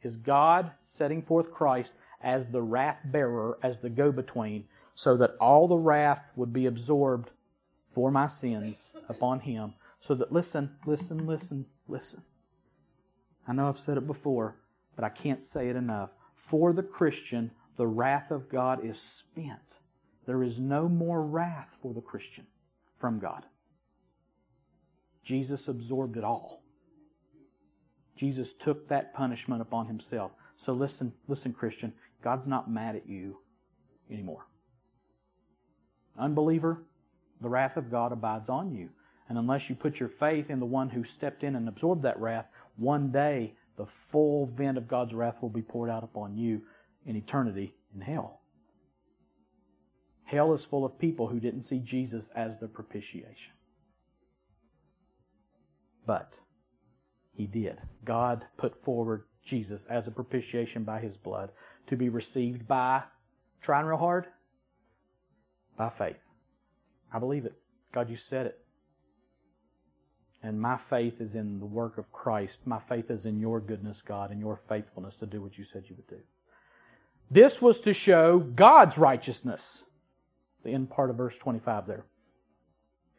[0.05, 4.65] is God setting forth Christ as the wrath bearer, as the go between,
[4.95, 7.31] so that all the wrath would be absorbed
[7.89, 9.75] for my sins upon him.
[10.01, 12.23] So that, listen, listen, listen, listen.
[13.47, 14.57] I know I've said it before
[14.95, 16.15] but I can't say it enough.
[16.35, 19.79] For the Christian, the wrath of God is spent.
[20.27, 22.47] There is no more wrath for the Christian
[22.95, 23.45] from God.
[25.23, 26.63] Jesus absorbed it all.
[28.17, 30.33] Jesus took that punishment upon himself.
[30.57, 33.39] So listen, listen, Christian, God's not mad at you
[34.11, 34.47] anymore.
[36.19, 36.85] Unbeliever,
[37.41, 38.91] the wrath of God abides on you.
[39.29, 42.21] And unless you put your faith in the one who stepped in and absorbed that
[42.21, 42.47] wrath,
[42.77, 46.63] one day the full vent of God's wrath will be poured out upon you
[47.05, 48.41] in eternity in hell.
[50.25, 53.53] Hell is full of people who didn't see Jesus as the propitiation.
[56.07, 56.41] But
[57.35, 57.81] he did.
[58.05, 61.51] God put forward Jesus as a propitiation by his blood
[61.87, 63.03] to be received by
[63.61, 64.27] trying real hard?
[65.77, 66.31] By faith.
[67.13, 67.55] I believe it.
[67.93, 68.59] God, you said it.
[70.43, 72.67] And my faith is in the work of Christ.
[72.67, 75.85] My faith is in your goodness, God, and your faithfulness to do what you said
[75.89, 76.21] you would do.
[77.31, 79.85] This was to show God's righteousness.
[80.63, 82.05] The end part of verse 25 there.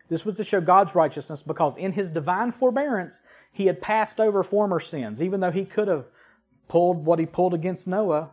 [0.10, 3.20] This was to show God's righteousness because in his divine forbearance,
[3.52, 6.10] he had passed over former sins, even though he could have
[6.68, 8.32] pulled what he pulled against Noah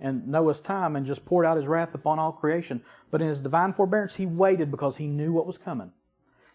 [0.00, 2.82] and Noah's time and just poured out his wrath upon all creation.
[3.10, 5.92] But in his divine forbearance, he waited because he knew what was coming.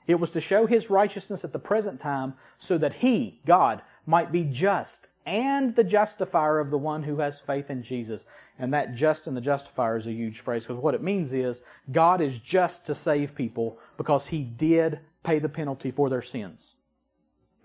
[0.07, 4.31] It was to show his righteousness at the present time so that he, God, might
[4.31, 8.25] be just and the justifier of the one who has faith in Jesus.
[8.59, 11.61] And that just and the justifier is a huge phrase because what it means is
[11.91, 16.75] God is just to save people because he did pay the penalty for their sins.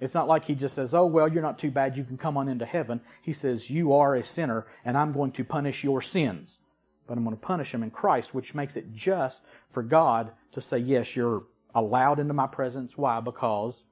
[0.00, 2.36] It's not like he just says, oh, well, you're not too bad, you can come
[2.36, 3.00] on into heaven.
[3.20, 6.58] He says, you are a sinner and I'm going to punish your sins.
[7.06, 10.60] But I'm going to punish them in Christ, which makes it just for God to
[10.60, 12.96] say, yes, you're allowed into my presence.
[12.96, 13.20] Why?
[13.20, 13.82] Because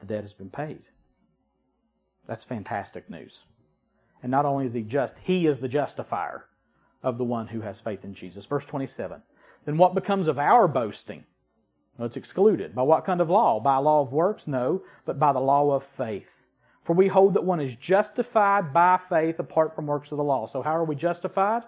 [0.00, 0.82] the debt has been paid.
[2.26, 3.40] That's fantastic news.
[4.22, 6.46] And not only is he just, he is the justifier
[7.02, 8.46] of the one who has faith in Jesus.
[8.46, 9.22] Verse 27.
[9.64, 11.24] Then what becomes of our boasting?
[11.96, 12.74] Well, it's excluded.
[12.74, 13.60] By what kind of law?
[13.60, 14.46] By law of works?
[14.46, 16.44] No, but by the law of faith.
[16.82, 20.46] For we hold that one is justified by faith apart from works of the law.
[20.46, 21.62] So how are we justified?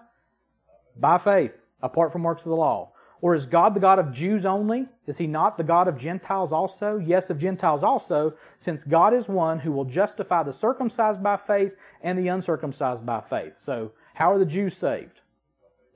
[0.95, 2.93] By faith, apart from works of the law.
[3.21, 4.87] Or is God the God of Jews only?
[5.05, 6.97] Is he not the God of Gentiles also?
[6.97, 11.75] Yes, of Gentiles also, since God is one who will justify the circumcised by faith
[12.01, 13.57] and the uncircumcised by faith.
[13.57, 15.19] So, how are the Jews saved?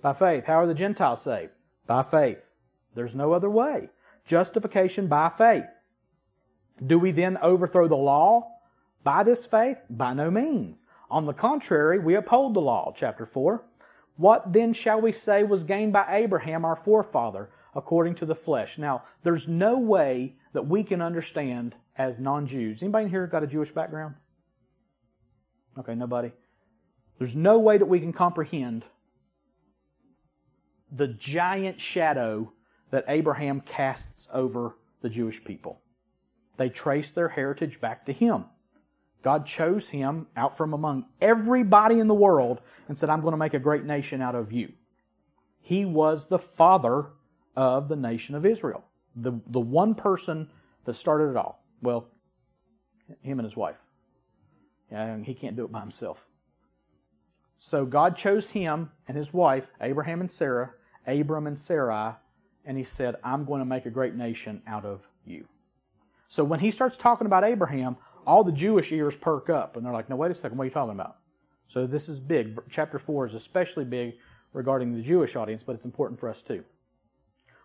[0.02, 0.46] By faith.
[0.46, 1.52] How are the Gentiles saved?
[1.88, 2.54] By faith.
[2.94, 3.90] There's no other way.
[4.26, 5.66] Justification by faith.
[6.86, 8.60] Do we then overthrow the law
[9.04, 9.84] by this faith?
[9.90, 10.84] By no means.
[11.10, 13.64] On the contrary, we uphold the law, chapter 4.
[14.16, 18.78] What then shall we say was gained by Abraham, our forefather, according to the flesh?
[18.78, 22.82] Now, there's no way that we can understand as non-Jews.
[22.82, 24.16] Anybody here got a Jewish background?
[25.78, 26.32] Okay, nobody.
[27.18, 28.86] There's no way that we can comprehend
[30.92, 32.54] the giant shadow
[32.94, 35.82] that Abraham casts over the Jewish people.
[36.58, 38.46] They trace their heritage back to him.
[39.24, 43.38] God chose him out from among everybody in the world and said, I'm going to
[43.38, 44.74] make a great nation out of you.
[45.60, 47.08] He was the father
[47.56, 48.84] of the nation of Israel.
[49.16, 50.52] The, the one person
[50.86, 51.66] that started it all.
[51.82, 52.10] Well,
[53.24, 53.84] him and his wife.
[54.92, 56.28] Yeah, he can't do it by himself.
[57.58, 60.74] So God chose him and his wife, Abraham and Sarah,
[61.08, 62.18] Abram and Sarai,
[62.66, 65.46] and he said, I'm going to make a great nation out of you.
[66.28, 69.94] So when he starts talking about Abraham, all the Jewish ears perk up and they're
[69.94, 71.18] like, no, wait a second, what are you talking about?
[71.68, 72.60] So this is big.
[72.70, 74.16] Chapter 4 is especially big
[74.54, 76.64] regarding the Jewish audience, but it's important for us too.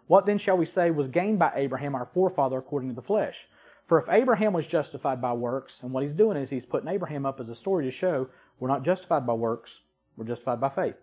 [0.06, 3.46] What then shall we say was gained by Abraham, our forefather, according to the flesh?
[3.84, 7.24] For if Abraham was justified by works, and what he's doing is he's putting Abraham
[7.24, 9.80] up as a story to show we're not justified by works,
[10.16, 10.96] we're justified by faith.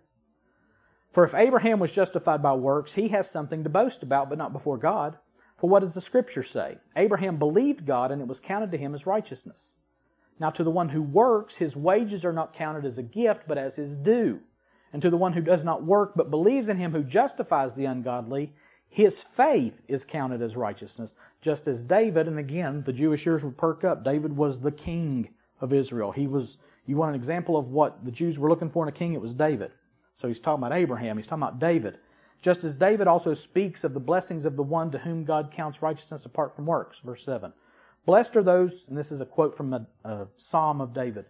[1.16, 4.52] For if Abraham was justified by works, he has something to boast about, but not
[4.52, 5.18] before God.
[5.58, 6.80] For what does the scripture say?
[6.98, 9.78] Abraham believed God and it was counted to him as righteousness.
[10.42, 13.58] Now to the one who works, his wages are not counted as a gift, but
[13.58, 14.42] as his due.
[14.92, 17.86] And to the one who does not work, but believes in him who justifies the
[17.86, 18.52] ungodly,
[18.90, 21.16] his faith is counted as righteousness.
[21.42, 25.30] Just as David, and again, the Jewish ears would perk up, David was the king
[25.62, 26.12] of Israel.
[26.12, 28.92] He was, you want an example of what the Jews were looking for in a
[28.92, 29.14] king?
[29.14, 29.72] It was David.
[30.16, 32.00] So he's talking about Abraham, he's talking about David.
[32.42, 35.82] Just as David also speaks of the blessings of the one to whom God counts
[35.82, 37.00] righteousness apart from works.
[37.00, 37.54] Verse 7.
[38.06, 41.26] Blessed are those, and this is a quote from a, a psalm of David.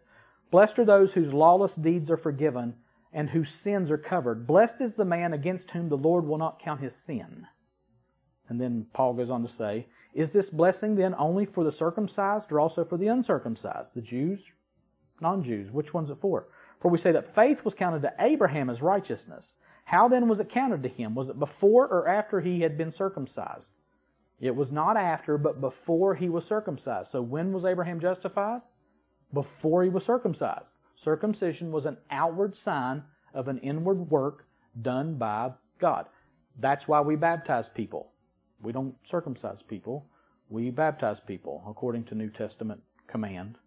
[0.52, 2.76] Blessed are those whose lawless deeds are forgiven
[3.14, 4.46] and whose sins are covered.
[4.46, 7.48] Blessed is the man against whom the Lord will not count his sin.
[8.48, 12.52] And then Paul goes on to say, Is this blessing then only for the circumcised
[12.52, 13.96] or also for the uncircumcised?
[13.96, 14.54] The Jews,
[15.22, 15.72] non Jews?
[15.72, 16.48] Which one's it for?
[16.86, 19.56] For we say that faith was counted to Abraham as righteousness.
[19.86, 21.16] How then was it counted to him?
[21.16, 23.74] Was it before or after he had been circumcised?
[24.40, 27.10] It was not after, but before he was circumcised.
[27.10, 28.62] So when was Abraham justified?
[29.34, 30.74] Before he was circumcised.
[30.94, 34.46] Circumcision was an outward sign of an inward work
[34.80, 36.06] done by God.
[36.56, 38.12] That's why we baptize people.
[38.62, 40.06] We don't circumcise people.
[40.50, 43.58] We baptize people according to New Testament command.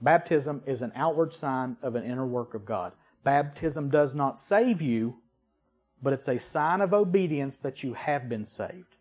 [0.00, 2.92] Baptism is an outward sign of an inner work of God.
[3.24, 5.18] Baptism does not save you,
[6.02, 8.96] but it's a sign of obedience that you have been saved.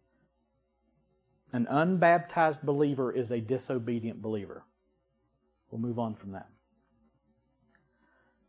[1.54, 4.66] An unbaptized believer is a disobedient believer.
[5.70, 6.50] We'll move on from that.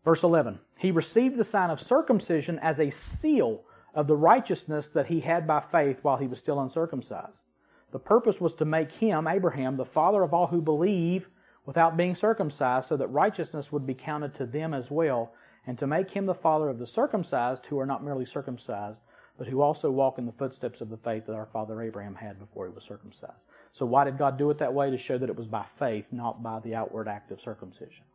[0.05, 5.07] Verse 11 He received the sign of circumcision as a seal of the righteousness that
[5.07, 7.43] he had by faith while he was still uncircumcised.
[7.91, 11.29] The purpose was to make him, Abraham, the father of all who believe
[11.69, 15.35] without being circumcised, so that righteousness would be counted to them as well,
[15.67, 19.03] and to make him the father of the circumcised who are not merely circumcised,
[19.37, 22.39] but who also walk in the footsteps of the faith that our father Abraham had
[22.39, 23.45] before he was circumcised.
[23.75, 24.91] So why did God do it that way?
[24.91, 28.07] To show that it was by faith, not by the outward act of circumcision.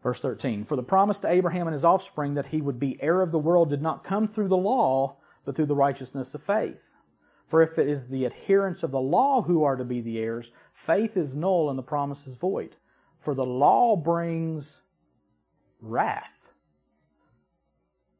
[0.00, 3.22] Verse 13 For the promise to Abraham and his offspring that he would be heir
[3.22, 6.94] of the world did not come through the law, but through the righteousness of faith.
[7.50, 10.52] For if it is the adherents of the law who are to be the heirs,
[10.72, 12.76] faith is null and the promise is void.
[13.18, 14.82] For the law brings
[15.80, 16.52] wrath.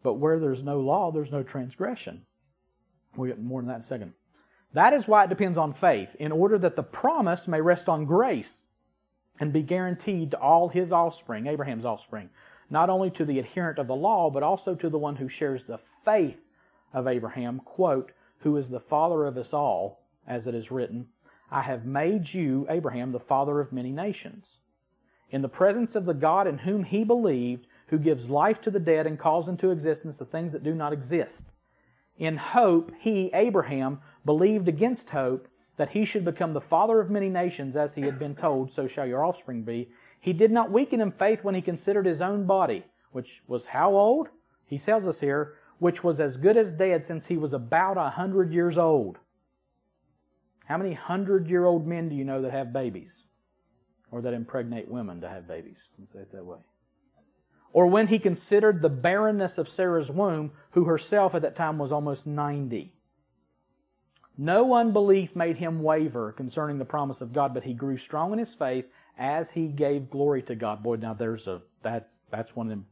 [0.02, 2.26] But where there's no law, there's no transgression.
[3.14, 4.14] We'll get more than that in a second.
[4.72, 8.06] That is why it depends on faith, in order that the promise may rest on
[8.06, 8.64] grace
[9.38, 12.30] and be guaranteed to all his offspring, Abraham's offspring,
[12.68, 15.66] not only to the adherent of the law, but also to the one who shares
[15.66, 16.40] the faith
[16.92, 18.10] of Abraham, quote,
[18.40, 21.08] who is the father of us all, as it is written,
[21.50, 24.58] I have made you, Abraham, the father of many nations.
[25.30, 28.80] In the presence of the God in whom he believed, who gives life to the
[28.80, 31.50] dead and calls into existence the things that do not exist.
[32.18, 37.28] In hope, he, Abraham, believed against hope that he should become the father of many
[37.28, 39.88] nations, as he had been told, so shall your offspring be.
[40.20, 43.96] He did not weaken in faith when he considered his own body, which was how
[43.96, 44.28] old?
[44.66, 48.10] He tells us here, which was as good as dead since he was about a
[48.10, 49.18] hundred years old.
[50.66, 53.24] How many hundred year old men do you know that have babies?
[54.12, 55.88] Or that impregnate women to have babies?
[55.98, 56.58] Let's say it that way.
[57.72, 61.92] Or when he considered the barrenness of Sarah's womb, who herself at that time was
[61.92, 62.92] almost 90.
[64.36, 68.38] No unbelief made him waver concerning the promise of God, but he grew strong in
[68.38, 68.86] his faith
[69.18, 70.82] as he gave glory to God.
[70.82, 72.86] Boy, now there's a, that's, that's one of them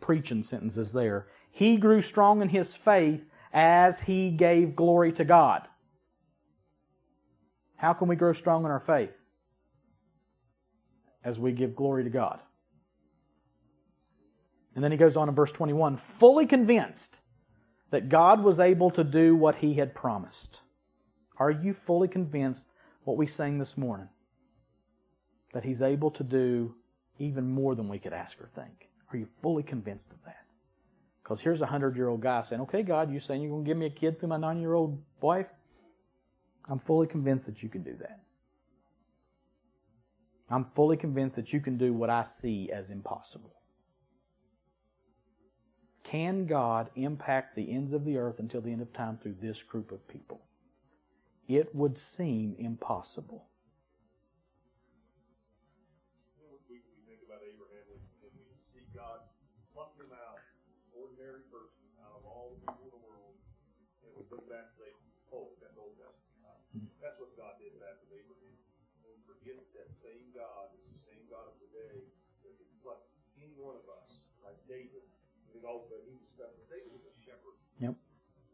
[0.00, 1.26] preaching sentences there.
[1.50, 5.66] He grew strong in his faith as he gave glory to God.
[7.76, 9.24] How can we grow strong in our faith?
[11.24, 12.40] As we give glory to God.
[14.74, 17.20] And then he goes on in verse 21 fully convinced
[17.90, 20.60] that God was able to do what he had promised.
[21.38, 22.68] Are you fully convinced
[23.04, 24.08] what we sang this morning?
[25.52, 26.74] That he's able to do
[27.18, 28.88] even more than we could ask or think.
[29.12, 30.44] Are you fully convinced of that?
[31.30, 33.68] Because here's a hundred year old guy saying, Okay, God, you saying you're going to
[33.68, 35.52] give me a kid through my nine year old wife?
[36.68, 38.18] I'm fully convinced that you can do that.
[40.50, 43.54] I'm fully convinced that you can do what I see as impossible.
[46.02, 49.62] Can God impact the ends of the earth until the end of time through this
[49.62, 50.40] group of people?
[51.46, 53.44] It would seem impossible.
[70.40, 72.06] God is the same God of today
[72.46, 73.02] that can pluck
[73.36, 75.02] any one of us, like David.
[75.50, 76.62] You know, but he was special.
[76.70, 77.58] David was a shepherd.
[77.82, 77.98] Yep.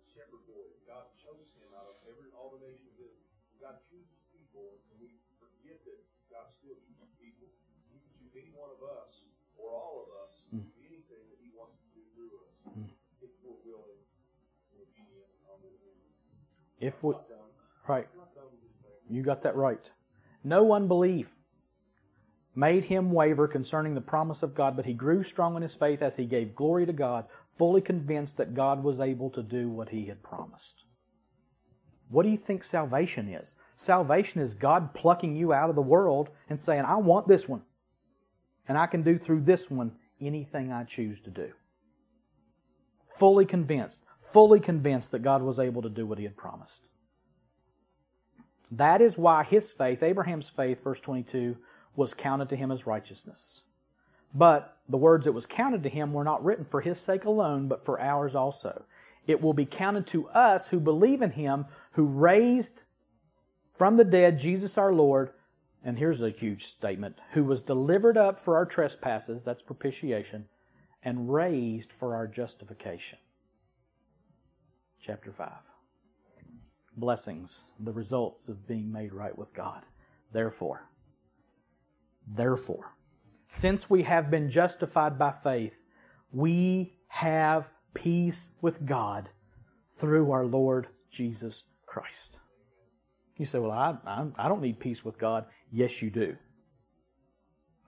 [0.08, 0.66] Shepherd boy.
[0.88, 3.12] God chose him out of every all the nations of
[3.60, 6.00] God chooses people, and we forget that
[6.32, 7.52] God still chooses people.
[7.92, 9.20] He can choose any one of us
[9.60, 10.64] or all of us mm.
[10.80, 12.88] anything that He wants to do through us mm.
[13.20, 14.00] if we're willing
[14.72, 15.28] and obedient
[16.80, 17.12] If we,
[17.84, 18.08] right,
[19.08, 19.84] you got that right.
[20.46, 21.40] No unbelief
[22.54, 26.00] made him waver concerning the promise of God, but he grew strong in his faith
[26.00, 27.24] as he gave glory to God,
[27.58, 30.84] fully convinced that God was able to do what he had promised.
[32.08, 33.56] What do you think salvation is?
[33.74, 37.62] Salvation is God plucking you out of the world and saying, I want this one.
[38.68, 41.54] And I can do through this one anything I choose to do.
[43.18, 46.84] Fully convinced, fully convinced that God was able to do what he had promised.
[48.70, 51.56] That is why his faith, Abraham's faith, verse 22,
[51.94, 53.62] was counted to him as righteousness.
[54.34, 57.68] But the words that was counted to him were not written for his sake alone,
[57.68, 58.84] but for ours also.
[59.26, 62.82] It will be counted to us who believe in him, who raised
[63.74, 65.30] from the dead Jesus our Lord,
[65.84, 70.46] and here's a huge statement, who was delivered up for our trespasses, that's propitiation,
[71.02, 73.18] and raised for our justification.
[75.00, 75.50] Chapter 5.
[76.96, 79.82] Blessings, the results of being made right with God.
[80.32, 80.88] Therefore,
[82.26, 82.96] Therefore,
[83.48, 85.84] since we have been justified by faith,
[86.32, 89.28] we have peace with God
[89.96, 92.38] through our Lord Jesus Christ.
[93.36, 95.46] You say, Well, I, I, I, don't need peace with God.
[95.70, 96.36] Yes, you do.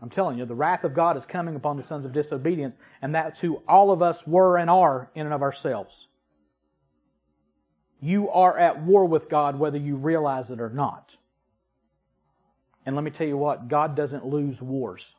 [0.01, 3.13] I'm telling you, the wrath of God is coming upon the sons of disobedience, and
[3.13, 6.08] that's who all of us were and are in and of ourselves.
[8.01, 11.17] You are at war with God whether you realize it or not.
[12.87, 15.15] And let me tell you what, God doesn't lose wars.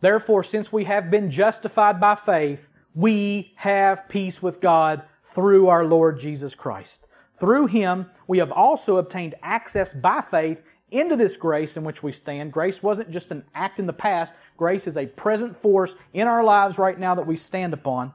[0.00, 5.84] Therefore, since we have been justified by faith, we have peace with God through our
[5.84, 7.06] Lord Jesus Christ.
[7.38, 12.12] Through Him, we have also obtained access by faith into this grace in which we
[12.12, 12.52] stand.
[12.52, 14.32] Grace wasn't just an act in the past.
[14.56, 18.14] Grace is a present force in our lives right now that we stand upon.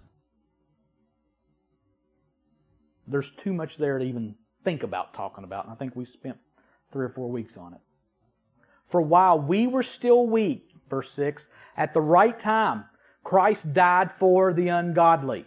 [3.11, 6.37] There's too much there to even think about talking about, and I think we spent
[6.91, 7.81] three or four weeks on it.
[8.85, 11.47] For while we were still weak, verse 6,
[11.77, 12.85] at the right time,
[13.23, 15.45] Christ died for the ungodly.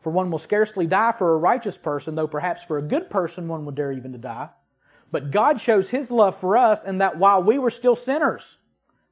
[0.00, 3.48] For one will scarcely die for a righteous person, though perhaps for a good person
[3.48, 4.50] one would dare even to die.
[5.10, 8.58] But God shows His love for us in that while we were still sinners,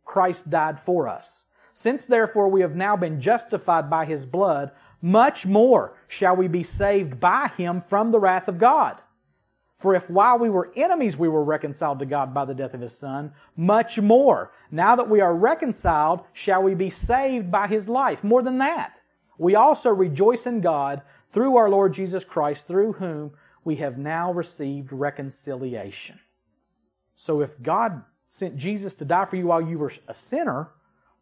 [0.05, 1.47] Christ died for us.
[1.73, 6.63] Since therefore we have now been justified by His blood, much more shall we be
[6.63, 8.99] saved by Him from the wrath of God.
[9.77, 12.81] For if while we were enemies we were reconciled to God by the death of
[12.81, 17.89] His Son, much more, now that we are reconciled, shall we be saved by His
[17.89, 18.25] life.
[18.25, 19.03] More than that,
[19.39, 23.33] we also rejoice in God through our Lord Jesus Christ, through whom
[23.65, 26.21] we have now received reconciliation.
[27.15, 30.71] So if God sent Jesus to die for you while you were a sinner,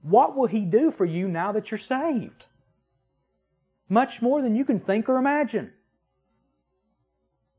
[0.03, 2.47] what will He do for you now that you're saved?
[3.89, 5.73] Much more than you can think or imagine.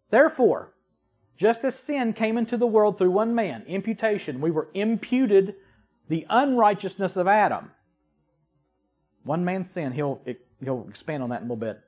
[0.09, 0.73] Therefore,
[1.37, 5.55] just as sin came into the world through one man, imputation, we were imputed
[6.07, 7.71] the unrighteousness of Adam.
[9.23, 10.21] One man's sin, he'll,
[10.63, 11.81] he'll expand on that in a little bit.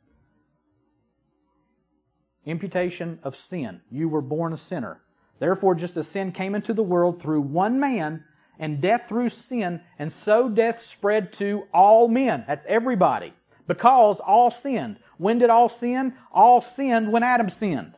[2.46, 3.82] Imputation of sin.
[3.92, 5.02] You were born a sinner.
[5.40, 8.24] Therefore, just as sin came into the world through one man,
[8.60, 12.44] and death through sin, and so death spread to all men.
[12.48, 13.34] That's everybody.
[13.68, 15.00] Because all sinned.
[15.18, 16.14] When did all sin?
[16.32, 17.94] All sinned when Adam sinned.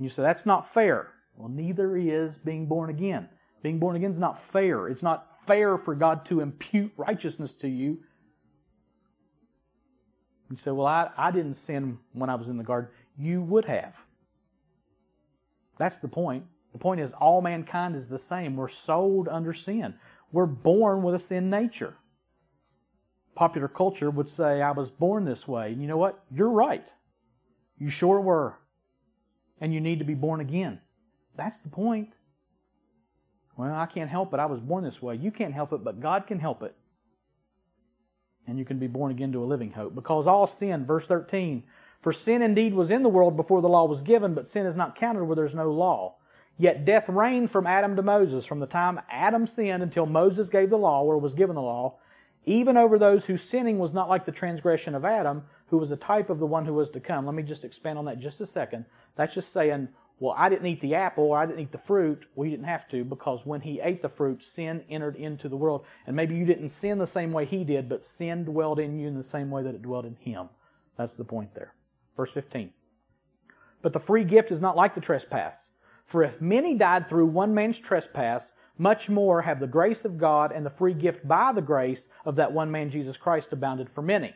[0.00, 1.12] You say, that's not fair.
[1.36, 3.28] Well, neither is being born again.
[3.62, 4.88] Being born again is not fair.
[4.88, 8.00] It's not fair for God to impute righteousness to you.
[10.50, 12.90] You say, well, I, I didn't sin when I was in the garden.
[13.16, 14.04] You would have.
[15.78, 16.44] That's the point.
[16.72, 18.56] The point is, all mankind is the same.
[18.56, 19.94] We're sold under sin.
[20.32, 21.96] We're born with a sin nature.
[23.34, 25.72] Popular culture would say, I was born this way.
[25.72, 26.22] And you know what?
[26.30, 26.86] You're right.
[27.78, 28.58] You sure were
[29.60, 30.80] and you need to be born again.
[31.36, 32.14] That's the point.
[33.56, 34.40] Well, I can't help it.
[34.40, 35.16] I was born this way.
[35.16, 36.74] You can't help it, but God can help it.
[38.46, 39.94] And you can be born again to a living hope.
[39.94, 41.62] Because all sin, verse 13,
[42.00, 44.76] for sin indeed was in the world before the law was given, but sin is
[44.76, 46.16] not counted where there's no law.
[46.58, 50.70] Yet death reigned from Adam to Moses, from the time Adam sinned until Moses gave
[50.70, 51.96] the law or was given the law,
[52.46, 55.96] even over those whose sinning was not like the transgression of Adam, who was a
[55.96, 57.26] type of the one who was to come.
[57.26, 58.84] Let me just expand on that just a second.
[59.16, 59.88] That's just saying,
[60.20, 62.26] well, I didn't eat the apple or I didn't eat the fruit.
[62.34, 65.84] We didn't have to because when he ate the fruit, sin entered into the world.
[66.06, 69.08] And maybe you didn't sin the same way he did, but sin dwelled in you
[69.08, 70.50] in the same way that it dwelled in him.
[70.96, 71.74] That's the point there.
[72.16, 72.72] Verse 15.
[73.82, 75.70] But the free gift is not like the trespass.
[76.04, 80.52] For if many died through one man's trespass, much more have the grace of God
[80.52, 84.02] and the free gift by the grace of that one man Jesus Christ abounded for
[84.02, 84.34] many.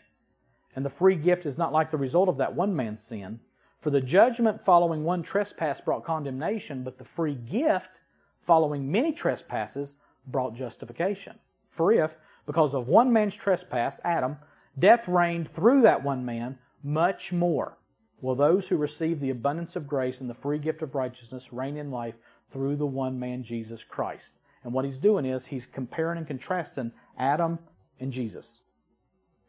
[0.76, 3.40] And the free gift is not like the result of that one man's sin.
[3.80, 8.00] For the judgment following one trespass brought condemnation, but the free gift
[8.38, 11.38] following many trespasses brought justification.
[11.70, 14.38] For if, because of one man's trespass, Adam,
[14.78, 17.78] death reigned through that one man, much more
[18.20, 21.76] will those who receive the abundance of grace and the free gift of righteousness reign
[21.76, 22.16] in life
[22.50, 24.34] through the one man, Jesus Christ.
[24.64, 27.58] And what he's doing is he's comparing and contrasting Adam
[28.00, 28.60] and Jesus.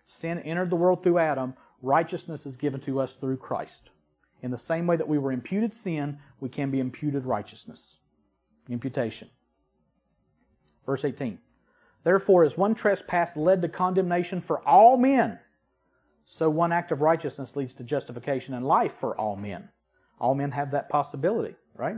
[0.06, 3.90] Sin entered the world through Adam, righteousness is given to us through Christ.
[4.42, 8.00] In the same way that we were imputed sin, we can be imputed righteousness.
[8.70, 9.30] Imputation.
[10.86, 11.40] Verse 18.
[12.04, 15.40] Therefore, as one trespass led to condemnation for all men,
[16.26, 19.70] so one act of righteousness leads to justification and life for all men.
[20.20, 21.98] All men have that possibility, right?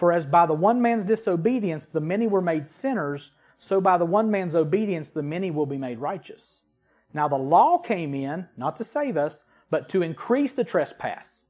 [0.00, 4.06] For as by the one man's disobedience the many were made sinners, so by the
[4.06, 6.62] one man's obedience the many will be made righteous.
[7.12, 11.42] Now the law came in, not to save us, but to increase the trespass.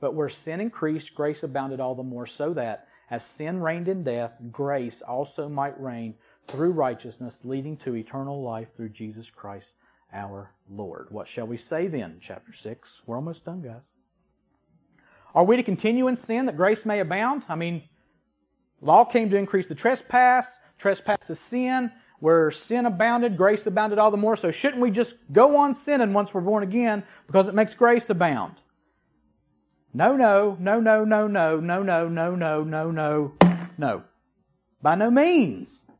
[0.00, 4.02] But where sin increased, grace abounded all the more, so that, as sin reigned in
[4.02, 6.16] death, grace also might reign
[6.48, 9.74] through righteousness, leading to eternal life through Jesus Christ
[10.12, 11.06] our Lord.
[11.10, 12.16] What shall we say then?
[12.20, 13.02] Chapter 6.
[13.06, 13.92] We're almost done, guys.
[15.36, 17.42] Are we to continue in sin that grace may abound?
[17.46, 17.82] I mean,
[18.80, 20.58] law came to increase the trespass.
[20.78, 21.92] Trespass is sin.
[22.20, 24.36] Where sin abounded, grace abounded all the more.
[24.36, 28.08] So shouldn't we just go on sinning once we're born again because it makes grace
[28.08, 28.54] abound?
[29.92, 33.32] No, no, no, no, no, no, no, no, no, no, no, no,
[33.76, 34.04] no.
[34.80, 35.90] By no means.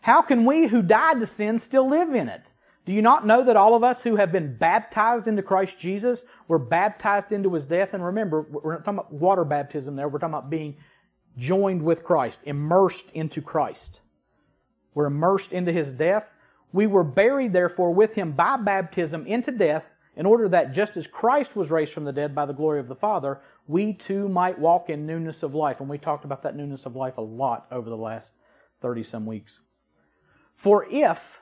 [0.00, 2.51] How can we who died to sin still live in it?
[2.84, 6.24] Do you not know that all of us who have been baptized into Christ Jesus
[6.48, 7.94] were baptized into His death?
[7.94, 10.08] And remember, we're not talking about water baptism there.
[10.08, 10.76] We're talking about being
[11.36, 14.00] joined with Christ, immersed into Christ.
[14.94, 16.34] We're immersed into His death.
[16.72, 21.06] We were buried, therefore, with Him by baptism into death, in order that just as
[21.06, 24.58] Christ was raised from the dead by the glory of the Father, we too might
[24.58, 25.80] walk in newness of life.
[25.80, 28.34] And we talked about that newness of life a lot over the last
[28.80, 29.60] 30 some weeks.
[30.54, 31.41] For if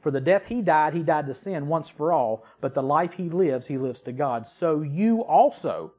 [0.00, 3.14] For the death he died, he died to sin once for all, but the life
[3.14, 4.46] he lives, he lives to God.
[4.46, 5.92] So you also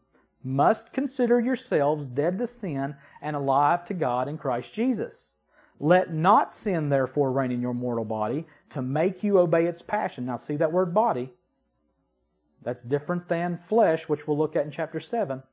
[0.44, 5.38] must consider yourselves dead to sin and alive to God in Christ Jesus.
[5.80, 10.26] Let not sin therefore reign in your mortal body to make you obey its passion.
[10.26, 11.34] Now see that word body.
[12.64, 15.44] That's different than flesh, which we'll look at in chapter 7.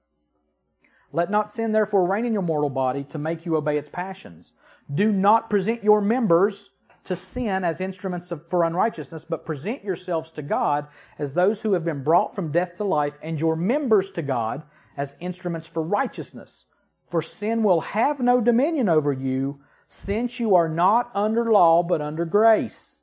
[1.12, 4.53] Let not sin therefore reign in your mortal body to make you obey its passions.
[4.92, 10.30] Do not present your members to sin as instruments of, for unrighteousness, but present yourselves
[10.32, 10.86] to God
[11.18, 14.62] as those who have been brought from death to life, and your members to God
[14.96, 16.66] as instruments for righteousness.
[17.09, 22.03] For sin will have no dominion over you, since you are not under law, but
[22.03, 23.03] under grace.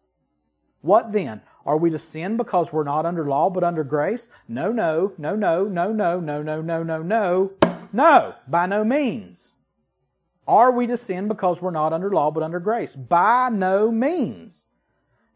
[0.81, 1.41] What then?
[1.65, 4.31] Are we to sin because we're not under law, but under grace?
[4.47, 7.51] No, no, no, no, no, no, no, no, no, no, no.
[7.91, 9.53] No, by no means.
[10.47, 12.95] Are we to sin because we're not under law but under grace?
[12.95, 14.65] By no means.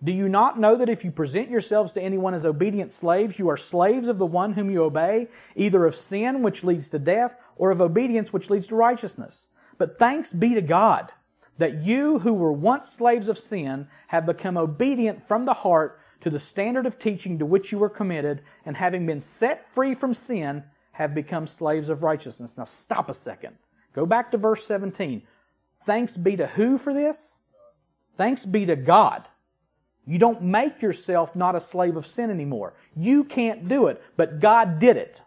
[0.01, 3.49] Do you not know that if you present yourselves to anyone as obedient slaves, you
[3.49, 7.35] are slaves of the one whom you obey, either of sin which leads to death
[7.57, 9.49] or of obedience which leads to righteousness?
[9.77, 11.11] But thanks be to God
[11.57, 16.29] that you who were once slaves of sin have become obedient from the heart to
[16.29, 20.13] the standard of teaching to which you were committed and having been set free from
[20.13, 22.57] sin have become slaves of righteousness.
[22.57, 23.57] Now stop a second.
[23.93, 25.23] Go back to verse 17.
[25.85, 27.37] Thanks be to who for this?
[28.17, 29.27] Thanks be to God.
[30.05, 32.73] You don't make yourself not a slave of sin anymore.
[32.95, 35.21] You can't do it, but God did it.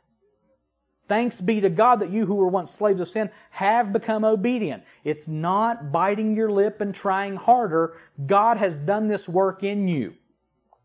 [1.09, 4.83] Thanks be to God that you who were once slaves of sin have become obedient.
[5.05, 7.97] It's not biting your lip and trying harder.
[8.27, 10.15] God has done this work in you.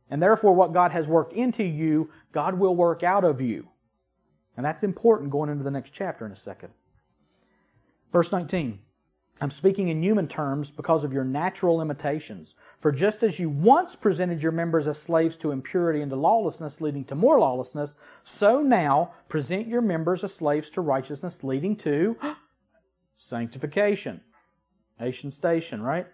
[0.10, 3.68] And therefore, what God has worked into you, God will work out of you.
[4.56, 6.74] And that's important going into the next chapter in a second.
[8.12, 8.80] Verse 19.
[9.40, 12.56] I'm speaking in human terms because of your natural limitations.
[12.80, 16.82] For just as you once presented your members as slaves to impurity and to lawlessness,
[16.82, 22.18] leading to more lawlessness, so now present your members as slaves to righteousness, leading to
[23.18, 24.22] sanctification.
[25.00, 26.08] Nation station, right?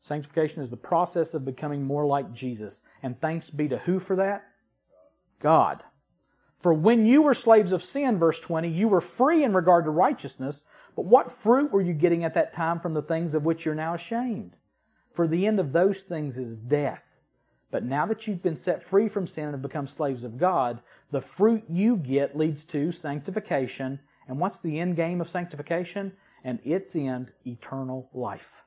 [0.00, 2.80] Sanctification is the process of becoming more like Jesus.
[3.02, 4.44] And thanks be to who for that?
[5.38, 5.82] God.
[6.56, 9.90] For when you were slaves of sin, verse 20, you were free in regard to
[9.90, 10.64] righteousness.
[10.94, 13.74] But what fruit were you getting at that time from the things of which you're
[13.74, 14.56] now ashamed?
[15.12, 17.20] For the end of those things is death.
[17.70, 20.80] But now that you've been set free from sin and have become slaves of God,
[21.10, 24.00] the fruit you get leads to sanctification.
[24.28, 26.12] And what's the end game of sanctification?
[26.44, 28.62] And its end, eternal life.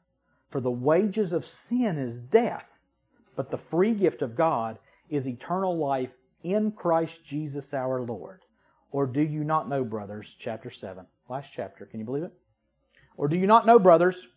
[0.50, 2.80] For the wages of sin is death,
[3.36, 8.42] but the free gift of God is eternal life in Christ Jesus our Lord.
[8.92, 10.36] Or do you not know, brothers?
[10.40, 11.06] Chapter 7.
[11.30, 11.86] Last chapter.
[11.86, 12.34] Can you believe it?
[13.18, 14.28] Or do you not know, brothers,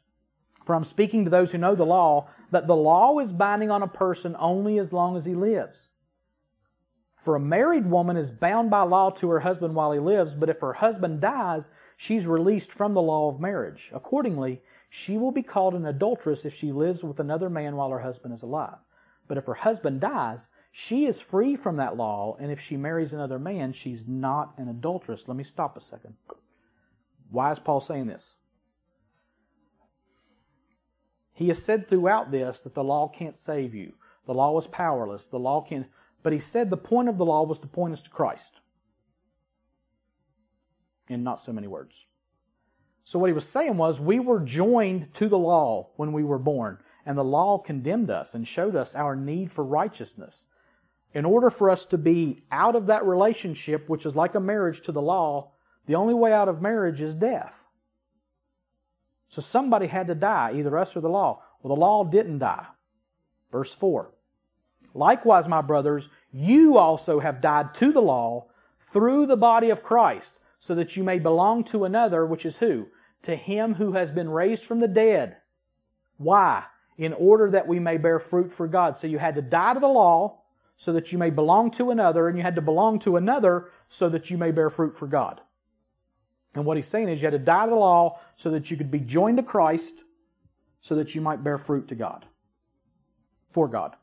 [0.64, 3.82] for I'm speaking to those who know the law, that the law is binding on
[3.82, 5.91] a person only as long as he lives?
[7.14, 10.49] For a married woman is bound by law to her husband while he lives, but
[10.49, 13.91] if her husband dies, she's released from the law of marriage.
[13.93, 18.01] Accordingly, she will be called an adulteress if she lives with another man while her
[18.01, 18.78] husband is alive.
[19.26, 23.12] But if her husband dies, she is free from that law, and if she marries
[23.12, 25.26] another man, she's not an adulteress.
[25.26, 26.14] Let me stop a second.
[27.31, 28.35] Why is Paul saying this?
[31.33, 33.95] He has said throughout this that the law can't save you.
[34.26, 35.26] The law is powerless.
[35.26, 35.87] The law can
[36.22, 38.61] but he said the point of the law was to point us to Christ.
[41.09, 42.07] In not so many words.
[43.05, 46.39] So what he was saying was we were joined to the law when we were
[46.39, 50.47] born, and the law condemned us and showed us our need for righteousness.
[51.14, 54.83] In order for us to be out of that relationship, which is like a marriage
[54.83, 55.53] to the law,
[55.89, 57.64] the only way out of marriage is death.
[59.30, 61.43] So somebody had to die, either us or the law.
[61.62, 62.66] Well, the law didn't die.
[63.51, 64.12] Verse 4.
[64.95, 68.47] Likewise, my brothers, you also have died to the law
[68.78, 72.89] through the body of Christ, so that you may belong to another, which is who?
[73.22, 75.36] To him who has been raised from the dead.
[76.18, 76.64] Why?
[76.99, 78.97] In order that we may bear fruit for God.
[78.97, 80.41] So you had to die to the law
[80.76, 84.11] so that you may belong to another, and you had to belong to another so
[84.11, 85.41] that you may bear fruit for God.
[86.59, 88.76] And what he's saying is you had to die to the law so that you
[88.76, 89.94] could be joined to Christ
[90.80, 92.26] so that you might bear fruit to God.
[93.48, 93.94] For God.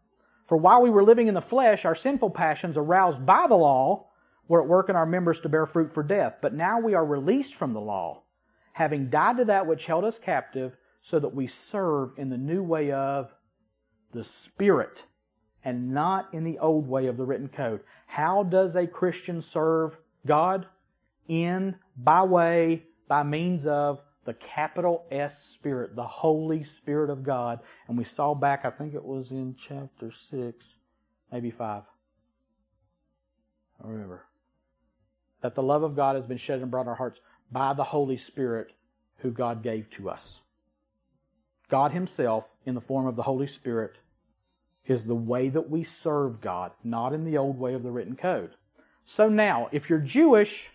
[0.45, 4.07] For while we were living in the flesh, our sinful passions aroused by the law
[4.47, 6.37] were at work in our members to bear fruit for death.
[6.41, 8.23] But now we are released from the law,
[8.71, 12.63] having died to that which held us captive, so that we serve in the new
[12.63, 13.35] way of
[14.13, 15.03] the Spirit
[15.65, 17.81] and not in the old way of the written code.
[18.07, 20.67] How does a Christian serve God?
[21.27, 27.59] In, by way, by means of the capital S Spirit, the Holy Spirit of God.
[27.87, 30.75] And we saw back, I think it was in chapter 6,
[31.31, 31.83] maybe 5.
[33.83, 34.25] I remember.
[35.41, 37.19] That the love of God has been shed and brought in our hearts
[37.51, 38.71] by the Holy Spirit
[39.17, 40.41] who God gave to us.
[41.69, 43.97] God Himself, in the form of the Holy Spirit,
[44.85, 48.15] is the way that we serve God, not in the old way of the written
[48.15, 48.51] code.
[49.03, 50.71] So now, if you're Jewish,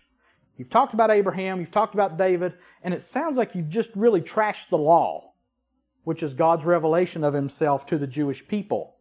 [0.61, 2.53] You've talked about Abraham, you've talked about David,
[2.83, 5.33] and it sounds like you've just really trashed the law,
[6.03, 8.93] which is God's revelation of himself to the Jewish people.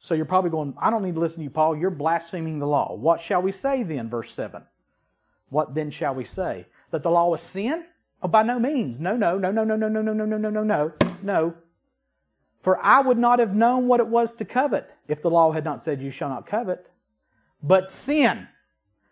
[0.00, 1.76] So you're probably going, I don't need to listen to you, Paul.
[1.76, 2.92] You're blaspheming the law.
[2.96, 4.10] What shall we say then?
[4.10, 4.64] Verse 7.
[5.48, 6.66] What then shall we say?
[6.90, 7.84] That the law is sin?
[8.20, 8.98] Oh, by no means.
[8.98, 11.54] No, no, no, no, no, no, no, no, no, no, no, no, no, no.
[12.58, 15.62] For I would not have known what it was to covet if the law had
[15.62, 16.90] not said, You shall not covet.
[17.62, 18.48] But sin,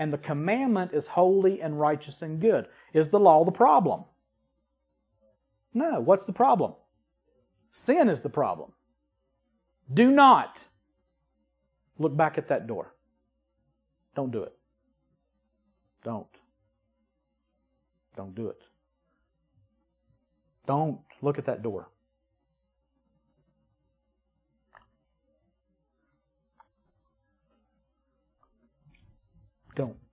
[0.00, 2.66] and the commandment is holy and righteous and good.
[2.94, 4.04] Is the law the problem?
[5.74, 6.00] No.
[6.00, 6.72] What's the problem?
[7.70, 8.72] Sin is the problem.
[9.92, 10.64] Do not
[11.98, 12.94] look back at that door.
[14.16, 14.56] Don't do it.
[16.02, 16.26] Don't.
[18.16, 18.62] Don't do it.
[20.66, 21.90] Don't look at that door.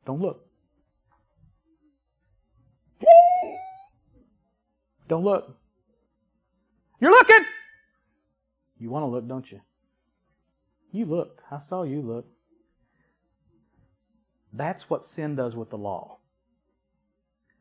[0.07, 0.21] Don't.
[0.21, 0.47] Look.
[5.09, 5.57] Don't look.
[7.01, 7.45] You're looking!
[8.79, 9.59] You want to look, don't you?
[10.93, 11.41] You looked.
[11.51, 12.25] I saw you look.
[14.53, 16.19] That's what sin does with the law.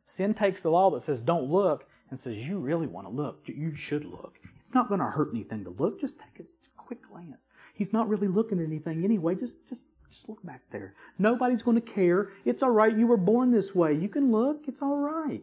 [0.05, 3.43] Sin takes the law that says don't look and says you really want to look.
[3.47, 4.39] You should look.
[4.61, 6.01] It's not going to hurt anything to look.
[6.01, 6.45] Just take a
[6.77, 7.49] quick glance.
[7.75, 9.35] He's not really looking at anything anyway.
[9.35, 10.95] Just, just just look back there.
[11.19, 12.31] Nobody's going to care.
[12.45, 12.97] It's all right.
[12.97, 13.95] You were born this way.
[13.95, 14.65] You can look.
[14.67, 15.43] It's all right.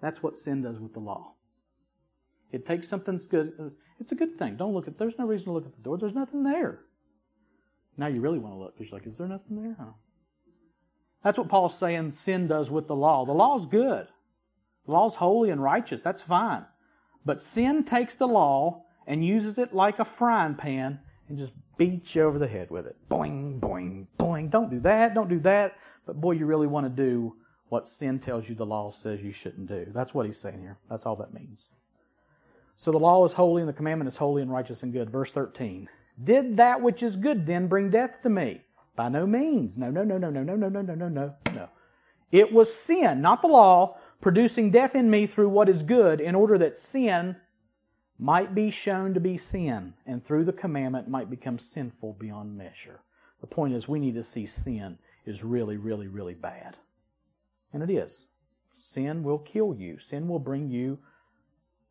[0.00, 1.34] That's what sin does with the law.
[2.50, 3.72] It takes something that's good.
[4.00, 4.56] It's a good thing.
[4.56, 4.98] Don't look at.
[4.98, 5.96] There's no reason to look at the door.
[5.96, 6.80] There's nothing there.
[7.96, 8.76] Now you really want to look.
[8.76, 9.76] Because you're like, is there nothing there?
[9.78, 9.92] Huh?
[11.22, 12.10] That's what Paul's saying.
[12.12, 13.24] Sin does with the law.
[13.24, 14.08] The law's good.
[14.86, 16.02] The law is holy and righteous.
[16.02, 16.66] That's fine.
[17.24, 22.14] But sin takes the law and uses it like a frying pan and just beat
[22.14, 22.96] you over the head with it.
[23.08, 24.50] Boing, boing, boing.
[24.50, 25.14] Don't do that.
[25.14, 25.74] Don't do that.
[26.06, 27.36] But boy, you really want to do
[27.68, 29.86] what sin tells you the law says you shouldn't do.
[29.88, 30.78] That's what he's saying here.
[30.90, 31.68] That's all that means.
[32.76, 35.10] So the law is holy and the commandment is holy and righteous and good.
[35.10, 35.88] Verse 13.
[36.22, 38.62] Did that which is good then bring death to me?
[38.94, 39.78] By no means.
[39.78, 41.68] No, no, no, no, no, no, no, no, no, no, no, no.
[42.30, 46.34] It was sin, not the law, producing death in me through what is good in
[46.34, 47.36] order that sin
[48.22, 53.00] might be shown to be sin, and through the commandment might become sinful beyond measure.
[53.40, 56.76] The point is, we need to see sin is really, really, really bad.
[57.72, 58.26] And it is.
[58.76, 59.98] Sin will kill you.
[59.98, 61.00] Sin will bring you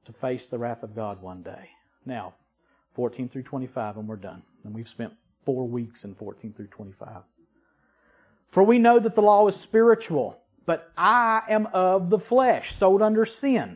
[0.05, 1.71] to face the wrath of God one day.
[2.05, 2.35] Now,
[2.93, 4.43] 14 through 25, and we're done.
[4.63, 5.11] And we've spent
[5.43, 7.23] four weeks in 14 through 25.
[8.47, 13.01] For we know that the law is spiritual, but I am of the flesh, sold
[13.01, 13.75] under sin.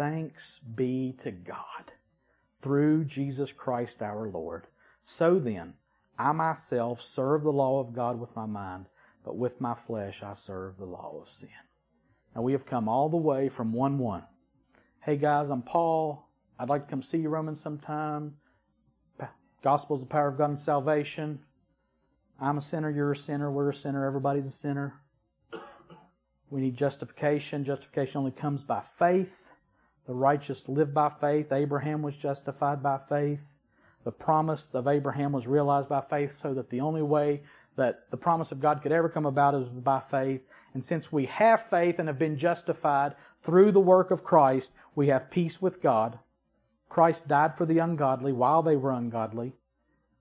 [0.00, 1.92] Thanks be to God
[2.58, 4.66] through Jesus Christ our Lord.
[5.04, 5.74] So then,
[6.18, 8.86] I myself serve the law of God with my mind
[9.22, 11.50] but with my flesh I serve the law of sin.
[12.34, 14.22] Now we have come all the way from 1 1.
[15.02, 16.30] Hey guys, I'm Paul.
[16.58, 18.36] I'd like to come see you Romans sometime.
[19.62, 21.40] Gospel is the power of God and salvation.
[22.40, 25.02] I'm a sinner, you're a sinner, we're a sinner, everybody's a sinner.
[26.48, 27.64] We need justification.
[27.64, 29.52] Justification only comes by faith.
[30.06, 31.52] The righteous live by faith.
[31.52, 33.54] Abraham was justified by faith.
[34.04, 37.42] The promise of Abraham was realized by faith, so that the only way
[37.76, 40.42] that the promise of God could ever come about is by faith.
[40.74, 45.08] And since we have faith and have been justified through the work of Christ, we
[45.08, 46.18] have peace with God.
[46.88, 49.54] Christ died for the ungodly while they were ungodly.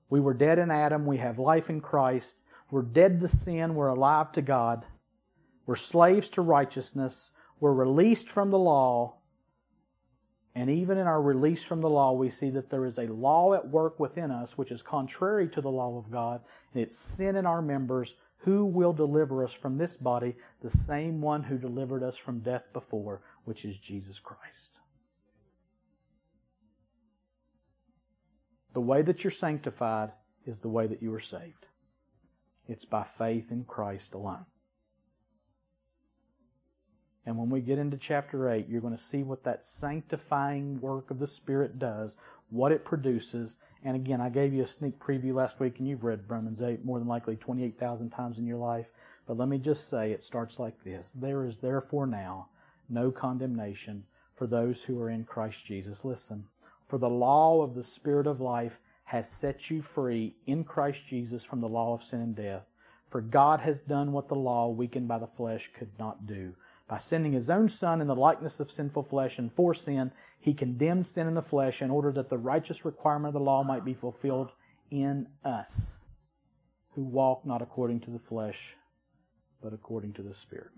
[0.10, 1.06] We were dead in Adam.
[1.06, 2.38] We have life in Christ.
[2.72, 3.76] We're dead to sin.
[3.76, 4.86] We're alive to God.
[5.66, 7.32] We're slaves to righteousness.
[7.60, 9.16] We're released from the law.
[10.56, 13.54] And even in our release from the law, we see that there is a law
[13.54, 16.42] at work within us which is contrary to the law of God,
[16.74, 18.16] and it's sin in our members.
[18.44, 20.36] Who will deliver us from this body?
[20.62, 24.80] The same one who delivered us from death before, which is Jesus Christ.
[28.74, 30.12] The way that you're sanctified
[30.46, 31.66] is the way that you are saved.
[32.68, 34.46] It's by faith in Christ alone.
[37.30, 41.12] And when we get into chapter 8, you're going to see what that sanctifying work
[41.12, 42.18] of the Spirit does,
[42.50, 43.56] what it produces.
[43.84, 46.84] And again, I gave you a sneak preview last week, and you've read Romans 8
[46.84, 48.88] more than likely 28,000 times in your life.
[49.28, 52.48] But let me just say it starts like this There is therefore now
[52.90, 56.04] no condemnation for those who are in Christ Jesus.
[56.04, 56.46] Listen,
[56.88, 61.44] for the law of the Spirit of life has set you free in Christ Jesus
[61.44, 62.66] from the law of sin and death.
[63.08, 66.56] For God has done what the law, weakened by the flesh, could not do
[66.90, 70.56] by sending his own Son in the likeness of sinful flesh and for sin, he
[70.56, 73.86] condemned sin in the flesh in order that the righteous requirement of the law might
[73.86, 74.52] be fulfilled
[74.90, 76.06] in us,
[76.96, 78.76] who walk not according to the flesh,
[79.62, 80.72] but according to the Spirit.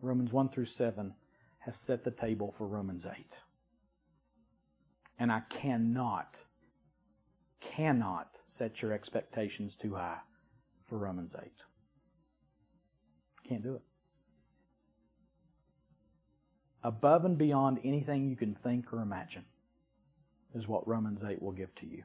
[0.00, 1.14] Romans 1 through 7
[1.60, 3.40] has set the table for Romans 8.
[5.18, 6.36] And I cannot,
[7.60, 10.18] cannot set your expectations too high
[10.88, 11.50] for Romans 8.
[13.48, 13.82] Can't do it.
[16.82, 19.44] Above and beyond anything you can think or imagine
[20.54, 22.04] is what Romans 8 will give to you.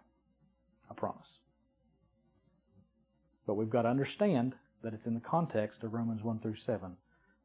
[0.90, 1.40] I promise.
[3.46, 6.98] But we've got to understand that it's in the context of Romans 1 through 7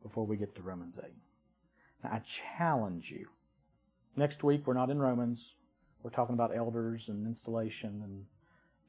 [0.02, 1.10] before we get to Romans 8.
[2.02, 3.28] Now, I challenge you.
[4.16, 5.54] Next week, we're not in Romans.
[6.02, 8.24] We're talking about elders and installation and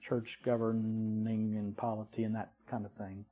[0.01, 3.25] church governing and polity and that kind of thing.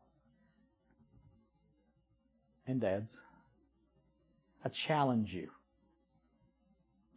[2.66, 3.20] And dads,
[4.64, 5.52] I challenge you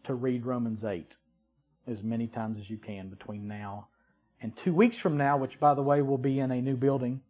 [0.05, 1.17] to read Romans 8
[1.87, 3.89] as many times as you can between now
[4.41, 7.21] and two weeks from now, which, by the way, will be in a new building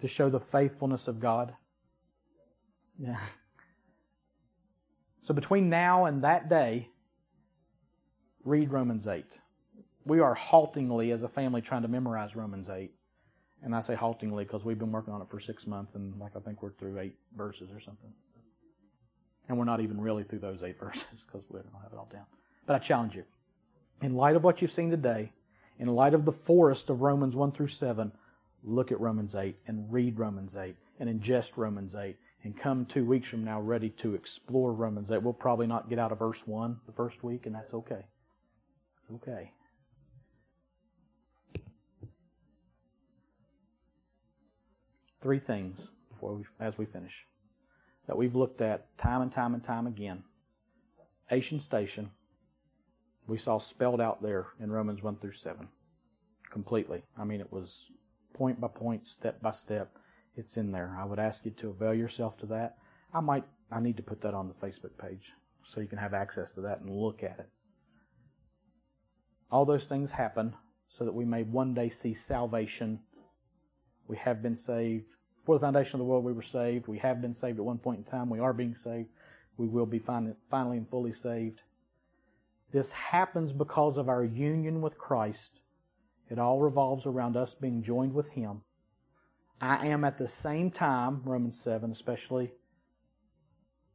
[0.00, 1.54] to show the faithfulness of God.
[2.98, 3.18] Yeah.
[5.22, 6.88] So between now and that day,
[8.44, 9.38] read Romans 8
[10.08, 12.90] we are haltingly, as a family, trying to memorize Romans 8.
[13.62, 16.36] And I say haltingly because we've been working on it for six months, and like
[16.36, 18.12] I think we're through eight verses or something.
[19.48, 22.08] And we're not even really through those eight verses because we don't have it all
[22.12, 22.26] down.
[22.66, 23.24] But I challenge you.
[24.00, 25.32] In light of what you've seen today,
[25.78, 28.12] in light of the forest of Romans 1 through 7,
[28.62, 33.04] look at Romans 8 and read Romans 8 and ingest Romans 8 and come two
[33.04, 35.22] weeks from now ready to explore Romans 8.
[35.22, 38.04] We'll probably not get out of verse 1 the first week, and that's okay.
[38.96, 39.52] It's okay.
[45.20, 47.26] Three things before we, as we finish
[48.06, 50.24] that we've looked at time and time and time again.
[51.30, 52.10] Asian station,
[53.26, 55.68] we saw spelled out there in Romans 1 through 7
[56.50, 57.02] completely.
[57.16, 57.90] I mean, it was
[58.32, 59.98] point by point, step by step.
[60.34, 60.96] It's in there.
[60.98, 62.76] I would ask you to avail yourself to that.
[63.12, 65.32] I might, I need to put that on the Facebook page
[65.66, 67.48] so you can have access to that and look at it.
[69.50, 70.54] All those things happen
[70.88, 73.00] so that we may one day see salvation.
[74.08, 75.04] We have been saved.
[75.36, 76.88] Before the foundation of the world, we were saved.
[76.88, 78.28] We have been saved at one point in time.
[78.28, 79.10] We are being saved.
[79.56, 81.60] We will be finally and fully saved.
[82.72, 85.60] This happens because of our union with Christ.
[86.28, 88.62] It all revolves around us being joined with Him.
[89.60, 92.52] I am at the same time, Romans 7 especially,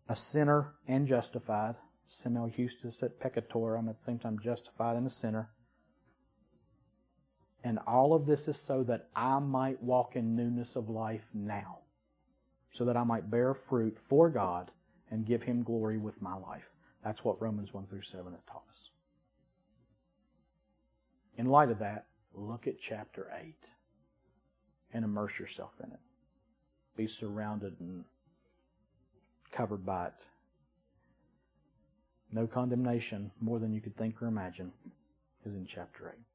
[0.09, 1.75] a sinner and justified.
[2.07, 3.77] Simul Justus et peccator.
[3.77, 5.49] I'm at the same time justified and a sinner.
[7.63, 11.79] And all of this is so that I might walk in newness of life now,
[12.73, 14.71] so that I might bear fruit for God
[15.09, 16.71] and give Him glory with my life.
[17.03, 18.89] That's what Romans 1 through 7 has taught us.
[21.37, 23.55] In light of that, look at chapter 8
[24.93, 25.99] and immerse yourself in it.
[26.95, 28.03] Be surrounded and
[29.51, 30.25] covered by it.
[32.31, 34.71] No condemnation, more than you could think or imagine,
[35.45, 36.32] is in chapter 8.